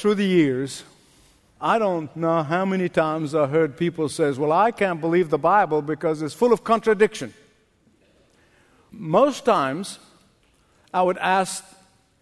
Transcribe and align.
through 0.00 0.16
the 0.16 0.26
years, 0.26 0.82
I 1.60 1.78
don't 1.78 2.14
know 2.16 2.42
how 2.42 2.64
many 2.64 2.88
times 2.88 3.34
I 3.34 3.46
heard 3.46 3.76
people 3.76 4.08
says, 4.08 4.38
"Well, 4.38 4.52
I 4.52 4.70
can't 4.70 5.00
believe 5.00 5.30
the 5.30 5.38
Bible 5.38 5.82
because 5.82 6.22
it's 6.22 6.34
full 6.34 6.52
of 6.52 6.64
contradiction." 6.64 7.34
Most 8.90 9.44
times, 9.44 9.98
I 10.92 11.02
would 11.02 11.18
ask 11.18 11.64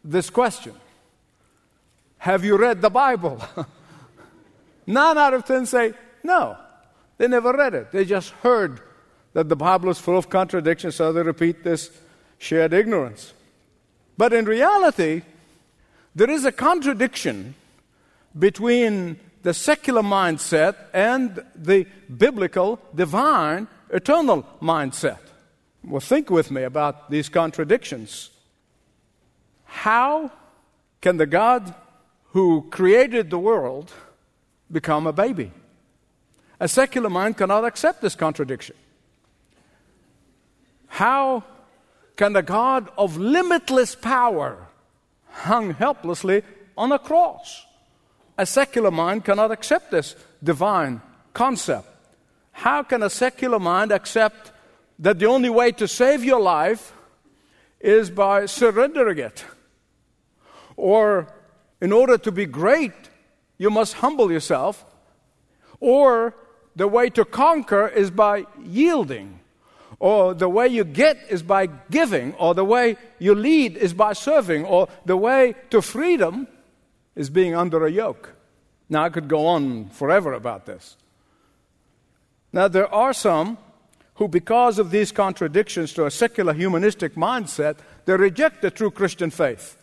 this 0.04 0.28
question: 0.30 0.74
Have 2.18 2.44
you 2.44 2.56
read 2.56 2.82
the 2.82 2.90
Bible? 2.90 3.40
Nine 4.86 5.18
out 5.18 5.34
of 5.34 5.44
ten 5.44 5.66
say, 5.66 5.94
"No." 6.22 6.56
They 7.18 7.26
never 7.26 7.52
read 7.52 7.74
it. 7.74 7.90
They 7.90 8.04
just 8.04 8.30
heard 8.30 8.80
that 9.32 9.48
the 9.48 9.56
Bible 9.56 9.90
is 9.90 9.98
full 9.98 10.16
of 10.16 10.30
contradictions, 10.30 10.94
so 10.94 11.12
they 11.12 11.22
repeat 11.22 11.64
this 11.64 11.90
shared 12.38 12.72
ignorance. 12.72 13.32
But 14.16 14.32
in 14.32 14.44
reality, 14.44 15.22
there 16.14 16.30
is 16.30 16.44
a 16.44 16.52
contradiction 16.52 17.54
between 18.38 19.18
the 19.42 19.54
secular 19.54 20.02
mindset 20.02 20.76
and 20.92 21.42
the 21.54 21.86
biblical, 22.14 22.80
divine, 22.94 23.68
eternal 23.90 24.44
mindset. 24.60 25.18
Well, 25.84 26.00
think 26.00 26.30
with 26.30 26.50
me 26.50 26.64
about 26.64 27.10
these 27.10 27.28
contradictions. 27.28 28.30
How 29.64 30.30
can 31.00 31.16
the 31.16 31.26
God 31.26 31.74
who 32.32 32.68
created 32.70 33.30
the 33.30 33.38
world 33.38 33.92
become 34.70 35.06
a 35.06 35.12
baby? 35.12 35.52
A 36.60 36.68
secular 36.68 37.08
mind 37.08 37.36
cannot 37.36 37.64
accept 37.64 38.02
this 38.02 38.16
contradiction. 38.16 38.76
How 40.88 41.44
can 42.16 42.32
the 42.32 42.42
God 42.42 42.90
of 42.98 43.16
limitless 43.16 43.94
power 43.94 44.66
hung 45.30 45.70
helplessly 45.70 46.42
on 46.76 46.90
a 46.90 46.98
cross? 46.98 47.64
A 48.38 48.46
secular 48.46 48.92
mind 48.92 49.24
cannot 49.24 49.50
accept 49.50 49.90
this 49.90 50.14
divine 50.42 51.02
concept. 51.34 51.88
How 52.52 52.84
can 52.84 53.02
a 53.02 53.10
secular 53.10 53.58
mind 53.58 53.90
accept 53.90 54.52
that 55.00 55.18
the 55.18 55.26
only 55.26 55.50
way 55.50 55.72
to 55.72 55.88
save 55.88 56.24
your 56.24 56.40
life 56.40 56.92
is 57.80 58.10
by 58.10 58.46
surrendering 58.46 59.18
it? 59.18 59.44
Or, 60.76 61.26
in 61.80 61.90
order 61.90 62.16
to 62.18 62.30
be 62.30 62.46
great, 62.46 62.92
you 63.58 63.70
must 63.70 63.94
humble 63.94 64.30
yourself? 64.30 64.84
Or, 65.80 66.34
the 66.76 66.86
way 66.86 67.10
to 67.10 67.24
conquer 67.24 67.88
is 67.88 68.10
by 68.10 68.46
yielding? 68.62 69.40
or 70.00 70.32
the 70.32 70.48
way 70.48 70.68
you 70.68 70.84
get 70.84 71.18
is 71.28 71.42
by 71.42 71.66
giving, 71.90 72.32
or 72.34 72.54
the 72.54 72.64
way 72.64 72.96
you 73.18 73.34
lead 73.34 73.76
is 73.76 73.92
by 73.92 74.12
serving, 74.12 74.64
or 74.64 74.88
the 75.04 75.16
way 75.16 75.56
to 75.70 75.82
freedom 75.82 76.46
is 77.18 77.28
being 77.28 77.54
under 77.54 77.84
a 77.84 77.90
yoke. 77.90 78.32
Now, 78.88 79.02
I 79.02 79.10
could 79.10 79.28
go 79.28 79.48
on 79.48 79.88
forever 79.88 80.32
about 80.32 80.64
this. 80.66 80.96
Now, 82.52 82.68
there 82.68 82.92
are 82.94 83.12
some 83.12 83.58
who, 84.14 84.28
because 84.28 84.78
of 84.78 84.92
these 84.92 85.10
contradictions 85.10 85.92
to 85.94 86.06
a 86.06 86.12
secular 86.12 86.54
humanistic 86.54 87.16
mindset, 87.16 87.78
they 88.04 88.16
reject 88.16 88.62
the 88.62 88.70
true 88.70 88.92
Christian 88.92 89.30
faith. 89.30 89.76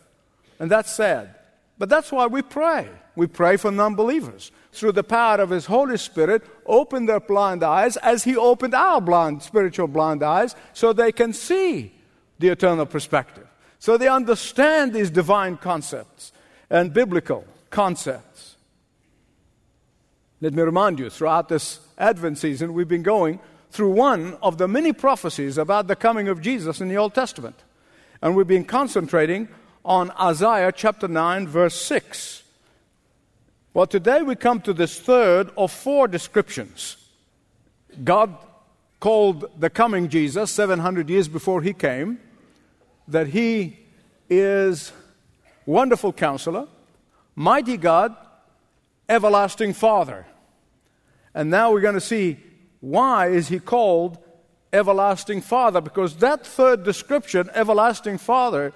And 0.58 0.70
that's 0.70 0.90
sad. 0.90 1.34
But 1.78 1.90
that's 1.90 2.10
why 2.10 2.26
we 2.26 2.40
pray. 2.40 2.88
We 3.14 3.26
pray 3.26 3.58
for 3.58 3.70
non 3.70 3.94
believers. 3.94 4.50
Through 4.72 4.92
the 4.92 5.04
power 5.04 5.36
of 5.36 5.50
His 5.50 5.66
Holy 5.66 5.98
Spirit, 5.98 6.42
open 6.64 7.04
their 7.04 7.20
blind 7.20 7.62
eyes 7.62 7.98
as 7.98 8.24
He 8.24 8.34
opened 8.34 8.74
our 8.74 9.00
blind, 9.02 9.42
spiritual 9.42 9.88
blind 9.88 10.22
eyes, 10.22 10.56
so 10.72 10.92
they 10.92 11.12
can 11.12 11.34
see 11.34 11.92
the 12.38 12.48
eternal 12.48 12.86
perspective. 12.86 13.46
So 13.78 13.98
they 13.98 14.08
understand 14.08 14.94
these 14.94 15.10
divine 15.10 15.58
concepts 15.58 16.32
and 16.70 16.92
biblical 16.92 17.44
concepts. 17.70 18.56
Let 20.40 20.52
me 20.52 20.62
remind 20.62 20.98
you, 20.98 21.08
throughout 21.08 21.48
this 21.48 21.80
Advent 21.96 22.38
season, 22.38 22.74
we've 22.74 22.88
been 22.88 23.02
going 23.02 23.40
through 23.70 23.90
one 23.90 24.34
of 24.42 24.58
the 24.58 24.68
many 24.68 24.92
prophecies 24.92 25.58
about 25.58 25.86
the 25.86 25.96
coming 25.96 26.28
of 26.28 26.40
Jesus 26.40 26.80
in 26.80 26.88
the 26.88 26.96
Old 26.96 27.14
Testament. 27.14 27.56
And 28.22 28.36
we've 28.36 28.46
been 28.46 28.64
concentrating 28.64 29.48
on 29.84 30.10
Isaiah 30.20 30.72
chapter 30.72 31.08
9, 31.08 31.48
verse 31.48 31.80
6. 31.80 32.42
Well, 33.72 33.86
today 33.86 34.22
we 34.22 34.36
come 34.36 34.60
to 34.62 34.72
this 34.72 34.98
third 34.98 35.50
of 35.56 35.70
four 35.70 36.08
descriptions. 36.08 36.96
God 38.02 38.36
called 39.00 39.50
the 39.58 39.70
coming 39.70 40.08
Jesus 40.08 40.50
700 40.50 41.08
years 41.08 41.28
before 41.28 41.62
he 41.62 41.72
came 41.72 42.18
that 43.08 43.28
he 43.28 43.78
is 44.28 44.92
wonderful 45.66 46.12
counselor, 46.12 46.66
mighty 47.34 47.76
God, 47.76 48.16
everlasting 49.08 49.74
Father. 49.74 50.26
And 51.34 51.50
now 51.50 51.72
we're 51.72 51.82
going 51.82 51.94
to 51.94 52.00
see 52.00 52.38
why 52.80 53.28
is 53.28 53.48
he 53.48 53.58
called 53.58 54.18
everlasting 54.72 55.40
Father 55.40 55.80
because 55.80 56.16
that 56.16 56.46
third 56.46 56.84
description, 56.84 57.50
everlasting 57.54 58.18
Father, 58.18 58.72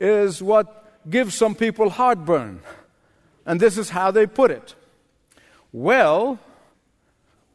is 0.00 0.42
what 0.42 1.10
gives 1.10 1.34
some 1.34 1.54
people 1.54 1.90
heartburn. 1.90 2.60
And 3.44 3.60
this 3.60 3.76
is 3.76 3.90
how 3.90 4.10
they 4.10 4.26
put 4.26 4.50
it. 4.50 4.74
Well, 5.72 6.38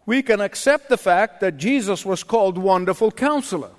we 0.06 0.22
can 0.24 0.42
accept 0.42 0.90
the 0.90 0.98
fact 0.98 1.42
that 1.42 1.58
Jesus 1.58 2.06
was 2.06 2.24
called 2.24 2.58
Wonderful 2.58 3.12
Counselor. 3.12 3.72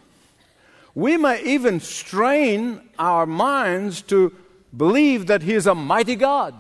We 0.95 1.17
may 1.17 1.43
even 1.43 1.81
strain 1.81 2.81
our 2.99 3.27
minds 3.27 4.03
to 4.03 4.35
believe 4.77 5.27
that 5.27 5.43
He 5.43 5.55
is 5.55 5.67
a 5.67 5.75
mighty 5.75 6.17
God. 6.17 6.55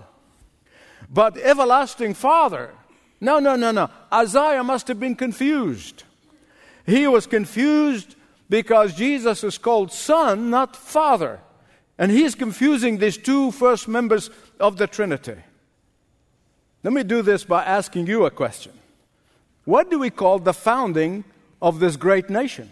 But 1.10 1.36
Everlasting 1.38 2.14
Father, 2.14 2.72
no, 3.20 3.38
no, 3.38 3.56
no, 3.56 3.70
no. 3.70 3.91
Isaiah 4.12 4.62
must 4.62 4.88
have 4.88 5.00
been 5.00 5.16
confused. 5.16 6.04
He 6.86 7.06
was 7.06 7.26
confused 7.26 8.16
because 8.48 8.94
Jesus 8.94 9.44
is 9.44 9.58
called 9.58 9.92
Son, 9.92 10.50
not 10.50 10.76
Father. 10.76 11.41
And 11.98 12.12
he 12.12 12.22
is 12.22 12.34
confusing 12.34 12.98
these 12.98 13.16
two 13.16 13.50
first 13.50 13.88
members 13.88 14.30
of 14.60 14.76
the 14.76 14.86
Trinity. 14.86 15.34
Let 16.84 16.92
me 16.92 17.02
do 17.02 17.22
this 17.22 17.44
by 17.44 17.64
asking 17.64 18.06
you 18.06 18.25
a 18.25 18.30
question. 18.30 18.72
What 19.64 19.90
do 19.90 19.98
we 19.98 20.10
call 20.10 20.38
the 20.38 20.54
founding 20.54 21.25
of 21.60 21.80
this 21.80 21.96
great 21.96 22.30
nation? 22.30 22.70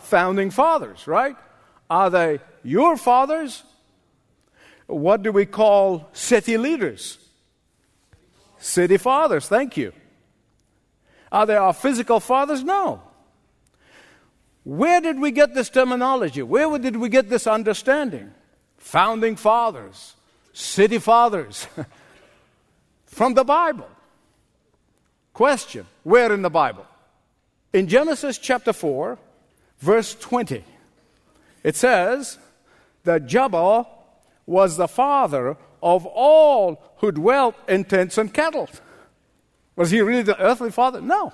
Founding 0.00 0.50
fathers, 0.50 1.06
right? 1.06 1.36
Are 1.90 2.08
they 2.08 2.40
your 2.64 2.96
fathers? 2.96 3.62
What 4.86 5.22
do 5.22 5.32
we 5.32 5.46
call 5.46 6.08
city 6.12 6.56
leaders? 6.56 7.18
City 8.58 8.96
fathers, 8.96 9.48
thank 9.48 9.76
you. 9.76 9.92
Are 11.30 11.46
they 11.46 11.56
our 11.56 11.72
physical 11.72 12.20
fathers? 12.20 12.62
No. 12.62 13.02
Where 14.64 15.00
did 15.00 15.20
we 15.20 15.30
get 15.30 15.54
this 15.54 15.68
terminology? 15.68 16.42
Where 16.42 16.78
did 16.78 16.96
we 16.96 17.08
get 17.08 17.28
this 17.28 17.46
understanding? 17.46 18.32
Founding 18.78 19.36
fathers, 19.36 20.14
city 20.52 20.98
fathers. 20.98 21.66
From 23.06 23.34
the 23.34 23.44
Bible. 23.44 23.88
Question 25.32 25.86
Where 26.02 26.32
in 26.32 26.42
the 26.42 26.50
Bible? 26.50 26.86
In 27.72 27.88
Genesis 27.88 28.38
chapter 28.38 28.72
4, 28.72 29.18
verse 29.78 30.14
20, 30.14 30.64
it 31.62 31.76
says 31.76 32.38
that 33.04 33.26
Jabal 33.26 33.95
was 34.46 34.76
the 34.76 34.88
father 34.88 35.56
of 35.82 36.06
all 36.06 36.80
who 36.98 37.12
dwelt 37.12 37.54
in 37.68 37.84
tents 37.84 38.16
and 38.16 38.32
cattle. 38.32 38.68
Was 39.74 39.90
he 39.90 40.00
really 40.00 40.22
the 40.22 40.40
earthly 40.40 40.70
father? 40.70 41.00
No. 41.00 41.32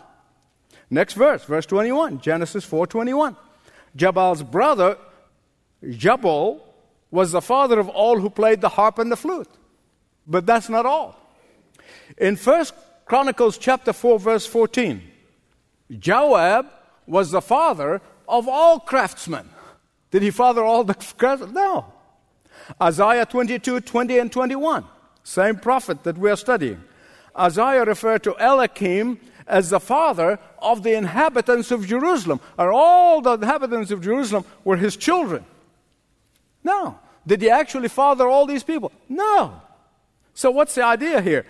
Next 0.91 1.15
verse, 1.15 1.45
verse 1.45 1.67
21, 1.67 2.21
Genesis 2.21 2.67
4:21. 2.67 3.37
Jabal's 3.95 4.43
brother 4.43 4.99
Jubal 5.89 6.63
was 7.11 7.33
the 7.33 7.43
father 7.43 7.79
of 7.79 7.89
all 7.89 8.19
who 8.19 8.31
played 8.31 8.61
the 8.61 8.69
harp 8.71 8.99
and 8.99 9.11
the 9.11 9.17
flute. 9.17 9.49
But 10.27 10.47
that's 10.47 10.69
not 10.69 10.87
all. 10.87 11.19
In 12.17 12.37
1 12.37 12.67
Chronicles 13.05 13.59
chapter 13.59 13.93
4 13.93 14.19
verse 14.19 14.47
14, 14.47 15.03
Joab 15.99 16.67
was 17.07 17.31
the 17.31 17.43
father 17.43 18.01
of 18.29 18.49
all 18.49 18.81
craftsmen. 18.81 19.49
Did 20.11 20.23
he 20.23 20.31
father 20.31 20.63
all 20.63 20.85
the 20.85 20.95
craftsmen? 21.19 21.53
No. 21.53 21.93
Isaiah 22.81 23.27
22, 23.27 23.81
20 23.81 24.19
and 24.19 24.33
21, 24.33 24.85
same 25.25 25.57
prophet 25.57 26.03
that 26.05 26.19
we 26.19 26.31
are 26.31 26.37
studying. 26.37 26.83
Isaiah 27.39 27.85
referred 27.85 28.23
to 28.25 28.35
Eliakim 28.39 29.19
as 29.47 29.71
the 29.71 29.81
father 29.81 30.39
of 30.59 30.83
the 30.83 30.95
inhabitants 30.95 31.71
of 31.71 31.87
Jerusalem. 31.87 32.41
And 32.59 32.71
all 32.71 33.21
the 33.21 33.33
inhabitants 33.33 33.91
of 33.91 34.01
Jerusalem 34.01 34.45
were 34.65 34.77
his 34.77 34.97
children. 34.97 35.45
No. 36.65 36.99
Did 37.27 37.43
he 37.43 37.51
actually 37.51 37.89
father 37.89 38.27
all 38.29 38.47
these 38.47 38.63
people? 38.63 38.93
No. 39.09 39.61
So, 40.35 40.51
what's 40.51 40.75
the 40.75 40.85
idea 40.85 41.21
here? 41.21 41.47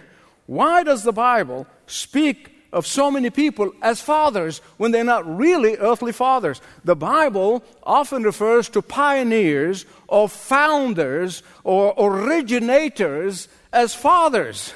Why 0.47 0.83
does 0.83 1.03
the 1.03 1.13
Bible 1.13 1.67
speak 1.87 2.51
of 2.73 2.87
so 2.87 3.11
many 3.11 3.31
people 3.31 3.73
as 3.83 4.01
fathers 4.01 4.61
when 4.79 4.91
they're 4.91 5.05
not 5.05 5.27
really 5.27 5.77
earthly 5.77 6.13
fathers. 6.13 6.61
The 6.85 6.97
Bible 6.97 7.63
often 7.83 8.23
refers 8.23 8.69
to 8.71 8.83
pioneers 8.83 9.85
or 10.09 10.29
founders 10.29 11.43
or 11.65 11.95
originators 11.99 13.49
as 13.73 13.95
fathers 13.95 14.73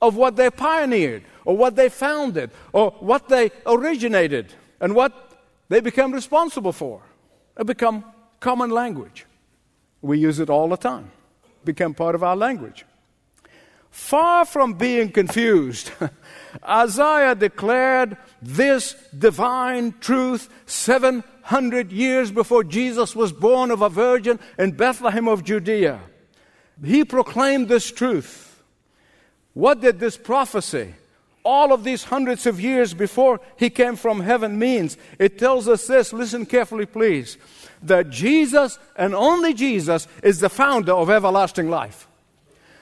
of 0.00 0.16
what 0.16 0.36
they 0.36 0.50
pioneered 0.50 1.24
or 1.44 1.56
what 1.56 1.76
they 1.76 1.88
founded 1.88 2.50
or 2.72 2.90
what 3.00 3.28
they 3.28 3.50
originated 3.66 4.52
and 4.80 4.94
what 4.94 5.12
they 5.68 5.80
become 5.80 6.12
responsible 6.12 6.72
for. 6.72 7.02
It 7.58 7.66
become 7.66 8.04
common 8.40 8.70
language. 8.70 9.26
We 10.02 10.18
use 10.18 10.38
it 10.38 10.50
all 10.50 10.68
the 10.68 10.76
time. 10.76 11.10
Become 11.64 11.94
part 11.94 12.14
of 12.14 12.22
our 12.22 12.36
language. 12.36 12.84
Far 13.90 14.44
from 14.44 14.74
being 14.74 15.10
confused, 15.10 15.90
Isaiah 16.68 17.34
declared 17.34 18.16
this 18.40 18.94
divine 19.16 19.94
truth 20.00 20.48
700 20.66 21.92
years 21.92 22.30
before 22.30 22.64
Jesus 22.64 23.16
was 23.16 23.32
born 23.32 23.70
of 23.70 23.82
a 23.82 23.88
virgin 23.88 24.38
in 24.58 24.72
Bethlehem 24.72 25.28
of 25.28 25.44
Judea. 25.44 26.00
He 26.84 27.04
proclaimed 27.04 27.68
this 27.68 27.90
truth. 27.90 28.62
What 29.54 29.80
did 29.80 29.98
this 29.98 30.16
prophecy, 30.16 30.94
all 31.44 31.72
of 31.72 31.82
these 31.82 32.04
hundreds 32.04 32.46
of 32.46 32.60
years 32.60 32.94
before 32.94 33.40
he 33.56 33.70
came 33.70 33.96
from 33.96 34.20
heaven, 34.20 34.58
means? 34.58 34.96
It 35.18 35.38
tells 35.38 35.66
us 35.66 35.86
this. 35.86 36.12
Listen 36.12 36.46
carefully, 36.46 36.86
please. 36.86 37.36
That 37.82 38.10
Jesus 38.10 38.78
and 38.96 39.14
only 39.14 39.54
Jesus 39.54 40.06
is 40.22 40.40
the 40.40 40.48
founder 40.48 40.92
of 40.92 41.10
everlasting 41.10 41.70
life 41.70 42.07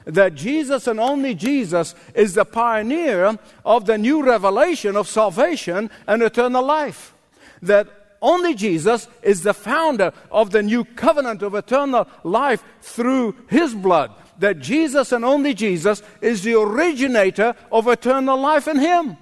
that 0.06 0.35
Jesus 0.35 0.87
and 0.87 1.00
only 1.00 1.35
Jesus 1.35 1.94
is 2.14 2.35
the 2.35 2.44
pioneer 2.44 3.38
of 3.64 3.87
the 3.87 3.99
new 3.99 4.23
revelation 4.23 4.97
of 4.97 5.08
salvation 5.08 5.91
and 6.06 6.23
eternal 6.23 6.64
life. 6.64 7.12
That 7.61 7.88
only 8.23 8.55
Jesus 8.55 9.08
is 9.23 9.43
the 9.43 9.53
founder 9.53 10.12
of 10.31 10.50
the 10.50 10.62
new 10.62 10.85
covenant 10.85 11.43
of 11.43 11.55
eternal 11.55 12.08
life 12.23 12.62
through 12.81 13.35
his 13.49 13.75
blood. 13.75 14.12
That 14.38 14.61
Jesus 14.61 15.11
and 15.11 15.25
only 15.25 15.55
Jesus 15.55 16.03
is 16.20 16.43
the 16.43 16.55
originator 16.55 17.55
of 17.73 17.88
eternal 17.88 18.38
life 18.38 18.69
in 18.69 18.79
him. 18.79 19.17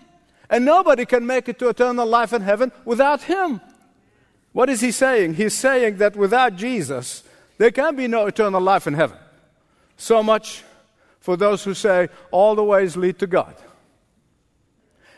And 0.50 0.66
nobody 0.66 1.06
can 1.06 1.26
make 1.26 1.48
it 1.48 1.58
to 1.60 1.70
eternal 1.70 2.06
life 2.06 2.34
in 2.34 2.42
heaven 2.42 2.72
without 2.84 3.22
him. 3.22 3.60
What 4.52 4.68
is 4.68 4.82
he 4.82 4.92
saying? 4.92 5.34
He's 5.34 5.54
saying 5.54 5.96
that 5.96 6.14
without 6.14 6.56
Jesus, 6.56 7.24
there 7.56 7.70
can 7.70 7.96
be 7.96 8.06
no 8.06 8.26
eternal 8.26 8.60
life 8.60 8.86
in 8.86 8.94
heaven. 8.94 9.16
So 9.96 10.22
much 10.22 10.62
for 11.24 11.38
those 11.38 11.64
who 11.64 11.72
say 11.72 12.10
all 12.30 12.54
the 12.54 12.62
ways 12.62 12.98
lead 12.98 13.18
to 13.18 13.26
God. 13.26 13.56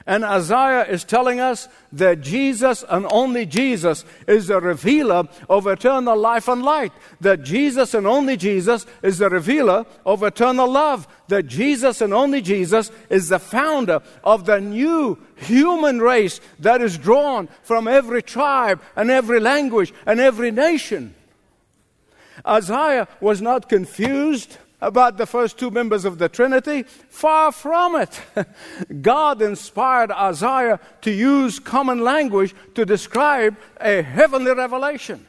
And 0.06 0.24
Isaiah 0.24 0.84
is 0.84 1.02
telling 1.02 1.40
us 1.40 1.66
that 1.90 2.20
Jesus 2.20 2.84
and 2.88 3.08
only 3.10 3.44
Jesus 3.44 4.04
is 4.28 4.46
the 4.46 4.60
revealer 4.60 5.24
of 5.50 5.66
eternal 5.66 6.16
life 6.16 6.46
and 6.46 6.62
light. 6.62 6.92
That 7.20 7.42
Jesus 7.42 7.92
and 7.92 8.06
only 8.06 8.36
Jesus 8.36 8.86
is 9.02 9.18
the 9.18 9.28
revealer 9.28 9.84
of 10.04 10.22
eternal 10.22 10.70
love. 10.70 11.08
That 11.26 11.48
Jesus 11.48 12.00
and 12.00 12.14
only 12.14 12.40
Jesus 12.40 12.92
is 13.10 13.30
the 13.30 13.40
founder 13.40 14.00
of 14.22 14.46
the 14.46 14.60
new 14.60 15.18
human 15.34 15.98
race 15.98 16.40
that 16.60 16.80
is 16.82 16.98
drawn 16.98 17.48
from 17.64 17.88
every 17.88 18.22
tribe 18.22 18.80
and 18.94 19.10
every 19.10 19.40
language 19.40 19.92
and 20.06 20.20
every 20.20 20.52
nation. 20.52 21.16
Isaiah 22.46 23.08
was 23.20 23.42
not 23.42 23.68
confused 23.68 24.56
about 24.80 25.16
the 25.16 25.26
first 25.26 25.58
two 25.58 25.70
members 25.70 26.04
of 26.04 26.18
the 26.18 26.28
Trinity? 26.28 26.82
Far 26.82 27.52
from 27.52 27.96
it. 27.96 28.20
God 29.02 29.42
inspired 29.42 30.10
Isaiah 30.10 30.80
to 31.02 31.10
use 31.10 31.58
common 31.58 32.00
language 32.00 32.54
to 32.74 32.84
describe 32.84 33.56
a 33.80 34.02
heavenly 34.02 34.52
revelation. 34.52 35.26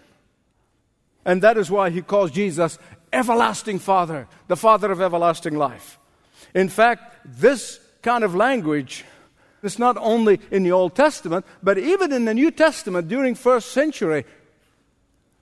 And 1.26 1.42
that 1.42 1.58
is 1.58 1.70
why 1.70 1.90
he 1.90 2.02
calls 2.02 2.32
Jesus 2.32 2.80
everlasting 3.12 3.80
Father, 3.80 4.28
the 4.48 4.56
Father 4.56 4.92
of 4.92 5.02
everlasting 5.02 5.58
life. 5.58 5.98
In 6.54 6.70
fact, 6.70 7.16
this 7.26 7.80
kind 8.02 8.24
of 8.24 8.36
language 8.36 9.06
is 9.64 9.80
not 9.80 9.98
only 9.98 10.40
in 10.52 10.64
the 10.64 10.72
Old 10.72 10.96
Testament, 10.96 11.46
but 11.62 11.78
even 11.78 12.12
in 12.12 12.26
the 12.26 12.34
New 12.34 12.52
Testament 12.52 13.08
during 13.08 13.36
first 13.36 13.72
century 13.72 14.26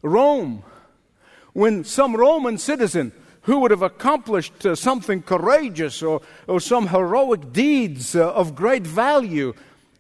Rome, 0.01 0.63
when 1.53 1.83
some 1.83 2.15
Roman 2.15 2.57
citizen 2.57 3.11
who 3.45 3.59
would 3.59 3.71
have 3.71 3.83
accomplished 3.83 4.65
uh, 4.65 4.75
something 4.75 5.21
courageous 5.21 6.01
or, 6.01 6.21
or 6.47 6.59
some 6.59 6.87
heroic 6.87 7.53
deeds 7.53 8.15
uh, 8.15 8.33
of 8.33 8.55
great 8.55 8.85
value. 8.85 9.53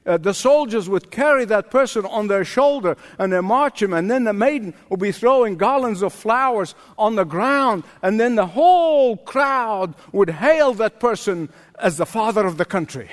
Uh, 0.05 0.17
the 0.17 0.33
soldiers 0.33 0.87
would 0.89 1.09
carry 1.09 1.45
that 1.45 1.71
person 1.71 2.05
on 2.05 2.27
their 2.27 2.45
shoulder 2.45 2.95
and 3.17 3.33
they 3.33 3.41
march 3.41 3.81
him, 3.81 3.93
and 3.93 4.09
then 4.09 4.23
the 4.23 4.33
maiden 4.33 4.73
would 4.89 4.99
be 4.99 5.11
throwing 5.11 5.57
garlands 5.57 6.01
of 6.01 6.13
flowers 6.13 6.75
on 6.97 7.15
the 7.15 7.23
ground, 7.23 7.83
and 8.01 8.19
then 8.19 8.35
the 8.35 8.47
whole 8.47 9.17
crowd 9.17 9.93
would 10.11 10.29
hail 10.29 10.73
that 10.73 10.99
person 10.99 11.49
as 11.79 11.97
the 11.97 12.05
father 12.05 12.45
of 12.45 12.57
the 12.57 12.65
country. 12.65 13.09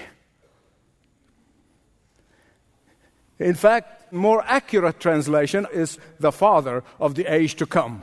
In 3.38 3.54
fact, 3.54 4.12
more 4.12 4.44
accurate 4.46 5.00
translation 5.00 5.66
is 5.72 5.98
the 6.20 6.32
father 6.32 6.84
of 7.00 7.16
the 7.16 7.26
age 7.26 7.56
to 7.56 7.66
come. 7.66 8.02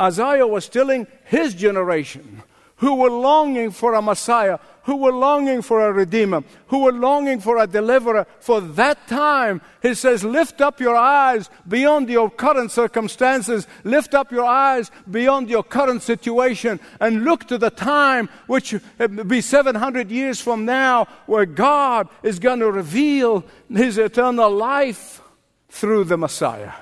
Isaiah 0.00 0.46
was 0.46 0.68
telling 0.68 1.06
his 1.24 1.54
generation 1.54 2.42
who 2.76 2.94
were 2.96 3.10
longing 3.10 3.70
for 3.70 3.94
a 3.94 4.02
Messiah, 4.02 4.58
who 4.82 4.96
were 4.96 5.12
longing 5.12 5.62
for 5.62 5.86
a 5.86 5.92
Redeemer, 5.92 6.44
who 6.66 6.80
were 6.80 6.92
longing 6.92 7.40
for 7.40 7.56
a 7.56 7.66
deliverer. 7.66 8.26
For 8.38 8.60
that 8.60 9.08
time, 9.08 9.62
he 9.80 9.94
says, 9.94 10.22
lift 10.22 10.60
up 10.60 10.78
your 10.78 10.94
eyes 10.94 11.48
beyond 11.66 12.10
your 12.10 12.28
current 12.28 12.70
circumstances, 12.70 13.66
lift 13.82 14.14
up 14.14 14.30
your 14.30 14.44
eyes 14.44 14.90
beyond 15.10 15.48
your 15.48 15.62
current 15.62 16.02
situation, 16.02 16.78
and 17.00 17.24
look 17.24 17.48
to 17.48 17.56
the 17.56 17.70
time 17.70 18.28
which 18.46 18.74
will 18.98 19.24
be 19.24 19.40
700 19.40 20.10
years 20.10 20.40
from 20.40 20.66
now, 20.66 21.06
where 21.24 21.46
God 21.46 22.08
is 22.22 22.38
going 22.38 22.60
to 22.60 22.70
reveal 22.70 23.42
his 23.70 23.96
eternal 23.96 24.50
life 24.50 25.22
through 25.70 26.04
the 26.04 26.18
Messiah, 26.18 26.72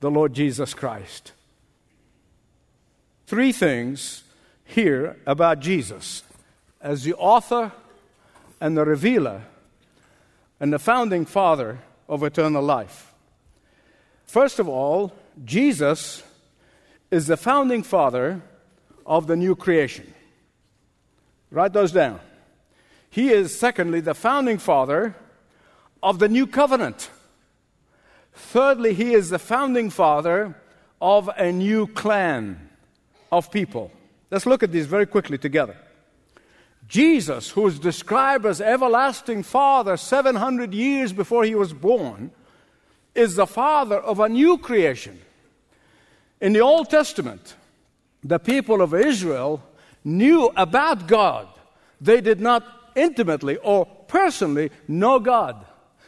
the 0.00 0.10
Lord 0.10 0.34
Jesus 0.34 0.74
Christ 0.74 1.32
three 3.30 3.52
things 3.52 4.24
here 4.64 5.16
about 5.24 5.60
Jesus 5.60 6.24
as 6.80 7.04
the 7.04 7.14
author 7.14 7.70
and 8.60 8.76
the 8.76 8.84
revealer 8.84 9.42
and 10.58 10.72
the 10.72 10.80
founding 10.80 11.24
father 11.24 11.78
of 12.08 12.24
eternal 12.24 12.60
life. 12.60 13.14
First 14.26 14.58
of 14.58 14.68
all, 14.68 15.12
Jesus 15.44 16.24
is 17.12 17.28
the 17.28 17.36
founding 17.36 17.84
father 17.84 18.42
of 19.06 19.28
the 19.28 19.36
new 19.36 19.54
creation. 19.54 20.12
Write 21.52 21.72
those 21.72 21.92
down. 21.92 22.18
He 23.10 23.30
is, 23.30 23.56
secondly, 23.56 24.00
the 24.00 24.14
founding 24.14 24.58
father 24.58 25.14
of 26.02 26.18
the 26.18 26.28
new 26.28 26.48
covenant. 26.48 27.10
Thirdly, 28.32 28.92
he 28.92 29.14
is 29.14 29.30
the 29.30 29.38
founding 29.38 29.88
father 29.88 30.56
of 31.00 31.30
a 31.36 31.52
new 31.52 31.86
clan 31.86 32.69
of 33.30 33.50
people. 33.50 33.90
Let's 34.30 34.46
look 34.46 34.62
at 34.62 34.72
these 34.72 34.86
very 34.86 35.06
quickly 35.06 35.38
together. 35.38 35.76
Jesus, 36.86 37.50
who 37.50 37.66
is 37.66 37.78
described 37.78 38.46
as 38.46 38.60
everlasting 38.60 39.42
Father 39.42 39.96
700 39.96 40.74
years 40.74 41.12
before 41.12 41.44
he 41.44 41.54
was 41.54 41.72
born, 41.72 42.32
is 43.14 43.36
the 43.36 43.46
Father 43.46 43.96
of 43.98 44.20
a 44.20 44.28
new 44.28 44.58
creation. 44.58 45.20
In 46.40 46.52
the 46.52 46.60
Old 46.60 46.90
Testament, 46.90 47.54
the 48.24 48.38
people 48.38 48.82
of 48.82 48.94
Israel 48.94 49.62
knew 50.04 50.50
about 50.56 51.06
God. 51.06 51.48
They 52.00 52.20
did 52.20 52.40
not 52.40 52.66
intimately 52.96 53.56
or 53.58 53.86
personally 53.86 54.70
know 54.88 55.18
God. 55.20 55.64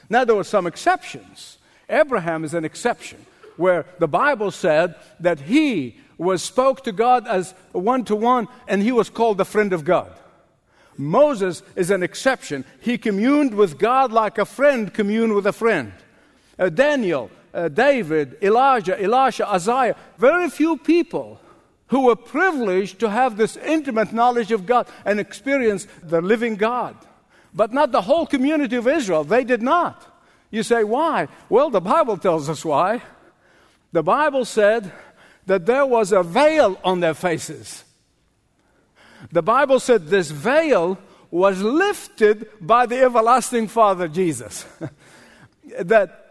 Now, 0.09 0.25
there 0.25 0.37
were 0.37 0.45
some 0.45 0.67
exceptions. 0.67 1.59
Abraham 1.89 2.45
is 2.45 2.55
an 2.55 2.65
exception, 2.65 3.25
where 3.57 3.87
the 3.99 4.09
Bible 4.09 4.51
said 4.51 4.95
that 5.21 5.41
he 5.41 5.97
was 6.23 6.43
spoke 6.43 6.85
to 6.85 6.93
God 6.93 7.27
as 7.27 7.55
one 7.73 8.05
to 8.05 8.17
one, 8.17 8.49
and 8.67 8.83
he 8.83 8.93
was 8.93 9.11
called 9.11 9.39
the 9.39 9.45
friend 9.45 9.73
of 9.73 9.85
God. 9.85 10.13
Moses 10.97 11.63
is 11.75 11.91
an 11.91 12.03
exception. 12.03 12.65
He 12.81 12.99
communed 12.99 13.55
with 13.55 13.79
God 13.79 14.13
like 14.13 14.39
a 14.39 14.45
friend 14.45 14.93
communed 14.93 15.35
with 15.35 15.47
a 15.47 15.53
friend. 15.53 15.93
Uh, 16.59 16.69
Daniel, 16.69 17.31
uh, 17.55 17.69
David, 17.69 18.37
Elijah, 18.43 19.01
Elisha, 19.01 19.49
Isaiah, 19.49 19.97
very 20.19 20.51
few 20.51 20.77
people 20.77 21.41
who 21.89 22.07
were 22.07 22.17
privileged 22.17 23.01
to 23.01 23.11
have 23.11 23.37
this 23.37 23.57
intimate 23.57 24.13
knowledge 24.13 24.53
of 24.53 24.65
God 24.65 24.87
and 25.05 25.21
experience 25.21 25.87
the 26.03 26.21
living 26.21 26.57
God. 26.57 26.97
But 27.55 27.73
not 27.73 27.93
the 27.93 28.03
whole 28.03 28.27
community 28.27 28.77
of 28.77 28.89
Israel. 28.89 29.25
They 29.25 29.45
did 29.45 29.61
not. 29.61 30.07
You 30.51 30.63
say, 30.63 30.85
why? 30.85 31.29
Well, 31.49 31.71
the 31.71 31.81
Bible 31.81 32.17
tells 32.17 32.49
us 32.49 32.65
why. 32.65 33.03
The 33.93 34.03
Bible 34.03 34.47
said 34.47 34.91
that 35.47 35.67
there 35.67 35.87
was 35.87 36.13
a 36.13 36.23
veil 36.23 36.79
on 36.85 37.01
their 37.01 37.15
faces. 37.15 37.85
The 39.31 39.43
Bible 39.43 39.81
said 39.81 40.07
this 40.07 40.31
veil 40.31 40.99
was 41.31 41.63
lifted 41.63 42.49
by 42.61 42.87
the 42.87 43.01
everlasting 43.03 43.69
Father 43.69 44.09
Jesus. 44.09 44.67
that 45.81 46.23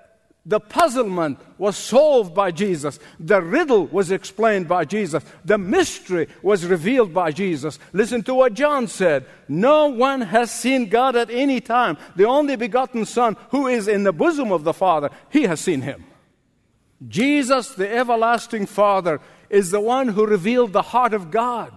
the 0.46 0.60
puzzlement 0.60 1.38
was 1.60 1.77
solved 1.77 2.34
by 2.34 2.50
Jesus. 2.50 3.00
The 3.20 3.41
riddle 3.41 3.86
was 3.88 4.10
explained 4.10 4.68
by 4.68 4.86
Jesus. 4.86 5.24
The 5.46 5.60
mystery 5.60 6.27
was 6.41 6.65
revealed 6.65 7.13
by 7.13 7.32
Jesus. 7.32 7.77
Listen 7.94 8.24
to 8.24 8.34
what 8.34 8.56
John 8.56 8.88
said. 8.88 9.25
No 9.48 9.88
one 9.88 10.22
has 10.22 10.51
seen 10.51 10.89
God 10.89 11.15
at 11.15 11.30
any 11.30 11.62
time. 11.62 11.98
The 12.15 12.25
only 12.25 12.56
begotten 12.56 13.06
Son 13.06 13.38
who 13.51 13.68
is 13.68 13.88
in 13.88 14.03
the 14.03 14.13
bosom 14.13 14.51
of 14.51 14.63
the 14.63 14.74
Father, 14.74 15.12
he 15.30 15.44
has 15.44 15.60
seen 15.60 15.82
him. 15.82 16.06
Jesus, 17.08 17.70
the 17.70 17.91
everlasting 17.91 18.65
Father, 18.65 19.20
is 19.50 19.72
the 19.72 19.81
one 19.81 20.10
who 20.10 20.25
revealed 20.25 20.74
the 20.74 20.81
heart 20.81 21.13
of 21.13 21.31
God. 21.31 21.74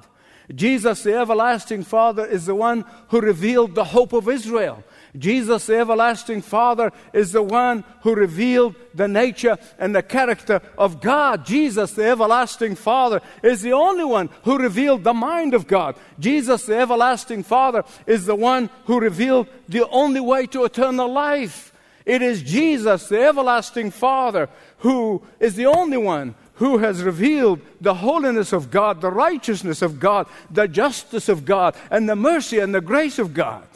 Jesus, 0.55 1.03
the 1.03 1.17
everlasting 1.17 1.83
Father, 1.83 2.27
is 2.27 2.47
the 2.47 2.55
one 2.55 2.85
who 3.09 3.21
revealed 3.21 3.75
the 3.75 3.85
hope 3.85 4.13
of 4.13 4.29
Israel. 4.29 4.85
Jesus, 5.17 5.67
the 5.67 5.79
everlasting 5.79 6.43
Father, 6.43 6.93
is 7.13 7.33
the 7.33 7.43
one 7.43 7.85
who 8.03 8.15
revealed 8.15 8.75
the 8.93 9.09
nature 9.09 9.57
and 9.79 9.95
the 9.95 10.03
character 10.03 10.61
of 10.77 11.01
God. 11.01 11.47
Jesus, 11.47 11.93
the 11.93 12.05
everlasting 12.05 12.75
Father, 12.75 13.23
is 13.43 13.63
the 13.63 13.73
only 13.73 14.05
one 14.05 14.29
who 14.43 14.59
revealed 14.59 15.05
the 15.05 15.15
mind 15.15 15.55
of 15.55 15.67
God. 15.67 15.97
Jesus, 16.19 16.67
the 16.67 16.77
everlasting 16.77 17.43
Father, 17.43 17.85
is 18.07 18.27
the 18.27 18.35
one 18.35 18.69
who 18.85 19.01
revealed 19.01 19.47
the 19.69 19.89
only 19.89 20.21
way 20.21 20.47
to 20.49 20.65
eternal 20.65 21.11
life. 21.11 21.73
It 22.07 22.21
is 22.21 22.43
Jesus, 22.43 23.09
the 23.09 23.23
everlasting 23.25 23.91
Father, 23.91 24.49
who 24.79 25.23
is 25.41 25.55
the 25.55 25.67
only 25.67 25.97
one 25.97 26.35
who 26.55 26.79
has 26.79 27.03
revealed 27.03 27.61
the 27.81 27.95
holiness 27.95 28.53
of 28.53 28.71
God, 28.71 29.01
the 29.01 29.11
righteousness 29.11 29.83
of 29.83 29.99
God, 29.99 30.27
the 30.51 30.69
justice 30.69 31.29
of 31.29 31.45
God, 31.45 31.75
and 31.91 32.09
the 32.09 32.17
mercy 32.17 32.59
and 32.59 32.75
the 32.75 32.81
grace 32.81 33.19
of 33.19 33.35
God. 33.35 33.67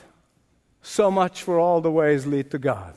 So 0.83 1.11
much 1.11 1.43
for 1.43 1.59
all 1.59 1.81
the 1.81 1.91
ways 1.91 2.27
lead 2.27 2.51
to 2.53 2.59
God. 2.59 2.95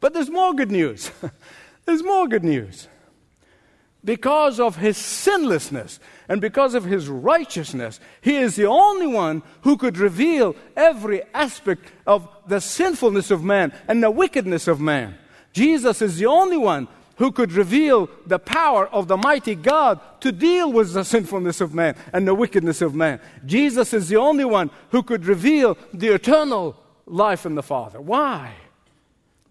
But 0.00 0.14
there's 0.14 0.30
more 0.30 0.54
good 0.54 0.70
news. 0.70 1.10
there's 1.84 2.02
more 2.02 2.26
good 2.26 2.44
news. 2.44 2.88
Because 4.04 4.58
of 4.58 4.76
his 4.76 4.96
sinlessness 4.96 6.00
and 6.28 6.40
because 6.40 6.74
of 6.74 6.84
his 6.84 7.08
righteousness, 7.08 8.00
he 8.20 8.36
is 8.36 8.56
the 8.56 8.66
only 8.66 9.06
one 9.06 9.42
who 9.62 9.76
could 9.76 9.96
reveal 9.96 10.56
every 10.76 11.22
aspect 11.32 11.92
of 12.06 12.28
the 12.48 12.60
sinfulness 12.60 13.30
of 13.30 13.44
man 13.44 13.72
and 13.86 14.02
the 14.02 14.10
wickedness 14.10 14.66
of 14.66 14.80
man. 14.80 15.16
Jesus 15.52 16.02
is 16.02 16.18
the 16.18 16.26
only 16.26 16.56
one 16.56 16.88
who 17.16 17.30
could 17.30 17.52
reveal 17.52 18.10
the 18.26 18.38
power 18.38 18.88
of 18.88 19.06
the 19.06 19.16
mighty 19.16 19.54
God 19.54 20.00
to 20.20 20.32
deal 20.32 20.72
with 20.72 20.92
the 20.92 21.04
sinfulness 21.04 21.60
of 21.60 21.72
man 21.72 21.94
and 22.12 22.26
the 22.26 22.34
wickedness 22.34 22.82
of 22.82 22.96
man. 22.96 23.20
Jesus 23.46 23.92
is 23.94 24.08
the 24.08 24.16
only 24.16 24.44
one 24.44 24.70
who 24.90 25.04
could 25.04 25.26
reveal 25.26 25.78
the 25.92 26.08
eternal 26.08 26.74
life 27.06 27.46
in 27.46 27.54
the 27.54 27.62
Father. 27.62 28.00
Why? 28.00 28.54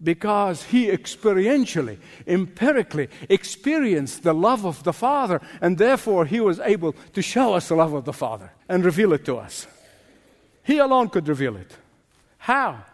Because 0.02 0.64
he 0.64 0.88
experientially, 0.88 1.98
empirically 2.26 3.08
experienced 3.28 4.24
the 4.24 4.32
love 4.32 4.66
of 4.66 4.82
the 4.82 4.92
Father, 4.92 5.40
and 5.60 5.78
therefore 5.78 6.26
he 6.26 6.40
was 6.40 6.58
able 6.60 6.94
to 7.12 7.22
show 7.22 7.54
us 7.54 7.68
the 7.68 7.76
love 7.76 7.92
of 7.92 8.04
the 8.04 8.12
Father 8.12 8.50
and 8.68 8.84
reveal 8.84 9.12
it 9.12 9.24
to 9.26 9.36
us. 9.36 9.66
He 10.64 10.78
alone 10.78 11.08
could 11.08 11.28
reveal 11.28 11.56
it. 11.56 11.76
How? 12.38 12.84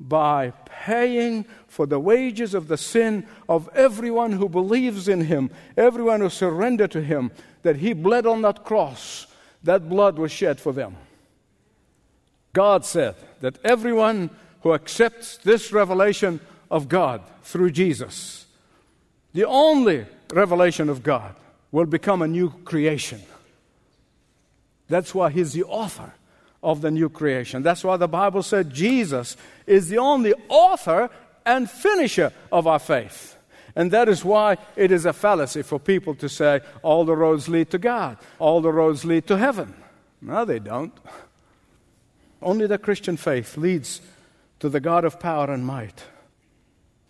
by 0.00 0.50
paying 0.64 1.44
for 1.68 1.86
the 1.86 2.00
wages 2.00 2.54
of 2.54 2.68
the 2.68 2.78
sin 2.78 3.26
of 3.48 3.68
everyone 3.74 4.32
who 4.32 4.48
believes 4.48 5.08
in 5.08 5.20
him, 5.20 5.50
everyone 5.76 6.22
who 6.22 6.30
surrendered 6.30 6.90
to 6.90 7.02
him, 7.02 7.30
that 7.62 7.76
he 7.76 7.92
bled 7.92 8.26
on 8.26 8.40
that 8.40 8.64
cross. 8.64 9.26
That 9.62 9.90
blood 9.90 10.18
was 10.18 10.32
shed 10.32 10.58
for 10.58 10.72
them. 10.72 10.96
God 12.54 12.86
said 12.86 13.14
that 13.42 13.58
everyone 13.62 14.30
who 14.62 14.74
accepts 14.74 15.38
this 15.38 15.72
revelation 15.72 16.40
of 16.70 16.88
God 16.88 17.22
through 17.42 17.70
Jesus, 17.70 18.46
the 19.32 19.44
only 19.44 20.06
revelation 20.32 20.88
of 20.88 21.02
God, 21.02 21.34
will 21.72 21.86
become 21.86 22.22
a 22.22 22.28
new 22.28 22.50
creation. 22.64 23.22
That's 24.88 25.14
why 25.14 25.30
he's 25.30 25.52
the 25.52 25.64
author 25.64 26.12
of 26.62 26.80
the 26.80 26.90
new 26.90 27.08
creation. 27.08 27.62
That's 27.62 27.84
why 27.84 27.96
the 27.96 28.08
Bible 28.08 28.42
said 28.42 28.72
Jesus 28.72 29.36
is 29.66 29.88
the 29.88 29.98
only 29.98 30.34
author 30.48 31.10
and 31.46 31.70
finisher 31.70 32.32
of 32.52 32.66
our 32.66 32.78
faith. 32.78 33.36
And 33.76 33.92
that 33.92 34.08
is 34.08 34.24
why 34.24 34.58
it 34.76 34.90
is 34.90 35.06
a 35.06 35.12
fallacy 35.12 35.62
for 35.62 35.78
people 35.78 36.14
to 36.16 36.28
say 36.28 36.60
all 36.82 37.04
the 37.04 37.16
roads 37.16 37.48
lead 37.48 37.70
to 37.70 37.78
God, 37.78 38.18
all 38.38 38.60
the 38.60 38.72
roads 38.72 39.04
lead 39.04 39.26
to 39.28 39.38
heaven. 39.38 39.74
No, 40.20 40.44
they 40.44 40.58
don't. 40.58 40.92
Only 42.42 42.66
the 42.66 42.78
Christian 42.78 43.16
faith 43.16 43.56
leads 43.56 44.00
to 44.60 44.68
the 44.68 44.80
God 44.80 45.04
of 45.04 45.18
power 45.18 45.50
and 45.52 45.66
might. 45.66 46.04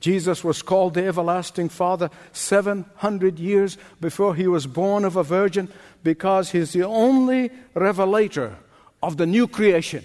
Jesus 0.01 0.43
was 0.43 0.63
called 0.63 0.95
the 0.95 1.07
everlasting 1.07 1.69
Father 1.69 2.09
700 2.33 3.39
years 3.39 3.77
before 4.01 4.35
he 4.35 4.47
was 4.47 4.67
born 4.67 5.05
of 5.05 5.17
a 5.17 5.23
virgin 5.23 5.69
because 6.03 6.51
he's 6.51 6.73
the 6.73 6.85
only 6.85 7.51
revelator 7.75 8.57
of 9.03 9.19
the 9.19 9.27
new 9.27 9.47
creation. 9.47 10.05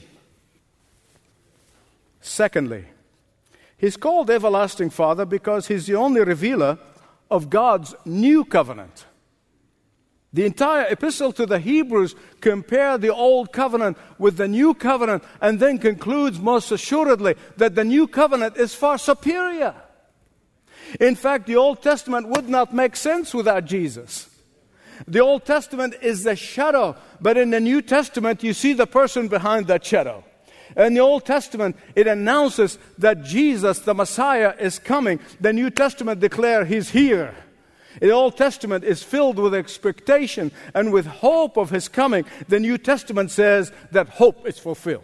Secondly, 2.20 2.86
he's 3.78 3.96
called 3.96 4.30
Everlasting 4.30 4.90
Father 4.90 5.26
because 5.26 5.68
he's 5.68 5.86
the 5.86 5.96
only 5.96 6.22
revealer 6.22 6.78
of 7.32 7.50
God's 7.50 7.96
new 8.04 8.44
covenant. 8.44 9.06
The 10.36 10.46
entire 10.46 10.86
epistle 10.90 11.32
to 11.32 11.46
the 11.46 11.60
Hebrews 11.60 12.14
compare 12.42 12.98
the 12.98 13.14
old 13.14 13.54
covenant 13.54 13.98
with 14.18 14.36
the 14.36 14.50
new 14.50 14.74
covenant 14.74 15.24
and 15.40 15.62
then 15.62 15.78
concludes 15.78 16.42
most 16.42 16.74
assuredly 16.74 17.36
that 17.56 17.76
the 17.76 17.86
new 17.86 18.06
covenant 18.06 18.58
is 18.58 18.76
far 18.76 18.98
superior. 18.98 19.74
In 21.00 21.16
fact, 21.16 21.48
the 21.48 21.56
Old 21.56 21.82
Testament 21.82 22.28
would 22.28 22.50
not 22.50 22.74
make 22.74 22.98
sense 22.98 23.34
without 23.34 23.64
Jesus. 23.64 24.30
The 25.08 25.22
Old 25.22 25.46
Testament 25.46 25.96
is 26.02 26.26
the 26.26 26.36
shadow, 26.36 26.98
but 27.22 27.38
in 27.38 27.52
the 27.52 27.62
New 27.62 27.82
Testament, 27.82 28.44
you 28.44 28.52
see 28.52 28.74
the 28.74 28.88
person 28.88 29.30
behind 29.30 29.68
that 29.68 29.86
shadow. 29.86 30.26
In 30.76 30.96
the 30.96 31.00
Old 31.00 31.26
Testament, 31.26 31.78
it 31.96 32.08
announces 32.08 32.78
that 32.98 33.24
Jesus, 33.24 33.80
the 33.80 33.94
Messiah, 33.94 34.54
is 34.60 34.80
coming. 34.80 35.22
The 35.40 35.54
New 35.54 35.70
Testament 35.70 36.20
declares 36.20 36.68
he's 36.68 36.90
here. 36.90 37.34
The 38.00 38.12
Old 38.12 38.38
Testament 38.38 38.84
is 38.84 39.04
filled 39.04 39.40
with 39.40 39.54
expectation 39.54 40.52
and 40.74 40.92
with 40.92 41.06
hope 41.06 41.58
of 41.58 41.70
his 41.70 41.88
coming. 41.88 42.26
The 42.48 42.60
New 42.60 42.78
Testament 42.78 43.32
says 43.32 43.72
that 43.92 44.10
hope 44.10 44.48
is 44.48 44.60
fulfilled. 44.60 45.04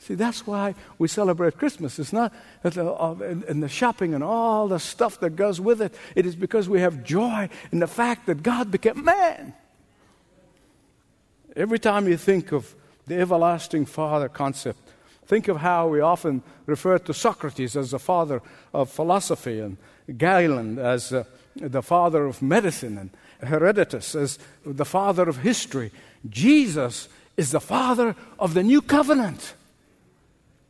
See, 0.00 0.14
that's 0.14 0.46
why 0.46 0.74
we 0.98 1.08
celebrate 1.08 1.58
Christmas. 1.58 1.98
It's 1.98 2.12
not 2.12 2.32
uh, 2.64 3.14
in 3.46 3.60
the 3.60 3.68
shopping 3.68 4.14
and 4.14 4.24
all 4.24 4.66
the 4.66 4.78
stuff 4.78 5.20
that 5.20 5.36
goes 5.36 5.60
with 5.60 5.82
it. 5.82 5.94
It 6.16 6.24
is 6.24 6.34
because 6.34 6.68
we 6.68 6.80
have 6.80 7.04
joy 7.04 7.50
in 7.70 7.80
the 7.80 7.86
fact 7.86 8.26
that 8.26 8.42
God 8.42 8.70
became 8.70 9.04
man. 9.04 9.52
Every 11.54 11.78
time 11.78 12.08
you 12.08 12.16
think 12.16 12.50
of 12.52 12.74
the 13.06 13.16
everlasting 13.20 13.84
Father 13.84 14.28
concept, 14.28 14.78
think 15.26 15.48
of 15.48 15.58
how 15.58 15.88
we 15.88 16.00
often 16.00 16.42
refer 16.64 16.98
to 16.98 17.12
Socrates 17.12 17.76
as 17.76 17.90
the 17.90 17.98
father 17.98 18.40
of 18.72 18.90
philosophy 18.90 19.60
and 19.60 19.76
Galen 20.16 20.78
as 20.78 21.12
uh, 21.12 21.24
the 21.56 21.82
father 21.82 22.26
of 22.26 22.42
medicine 22.42 22.98
and 22.98 23.10
Herodotus 23.48 24.14
as 24.14 24.38
the 24.64 24.84
father 24.84 25.28
of 25.28 25.38
history. 25.38 25.90
Jesus 26.28 27.08
is 27.36 27.50
the 27.50 27.60
father 27.60 28.14
of 28.38 28.54
the 28.54 28.62
new 28.62 28.82
covenant. 28.82 29.54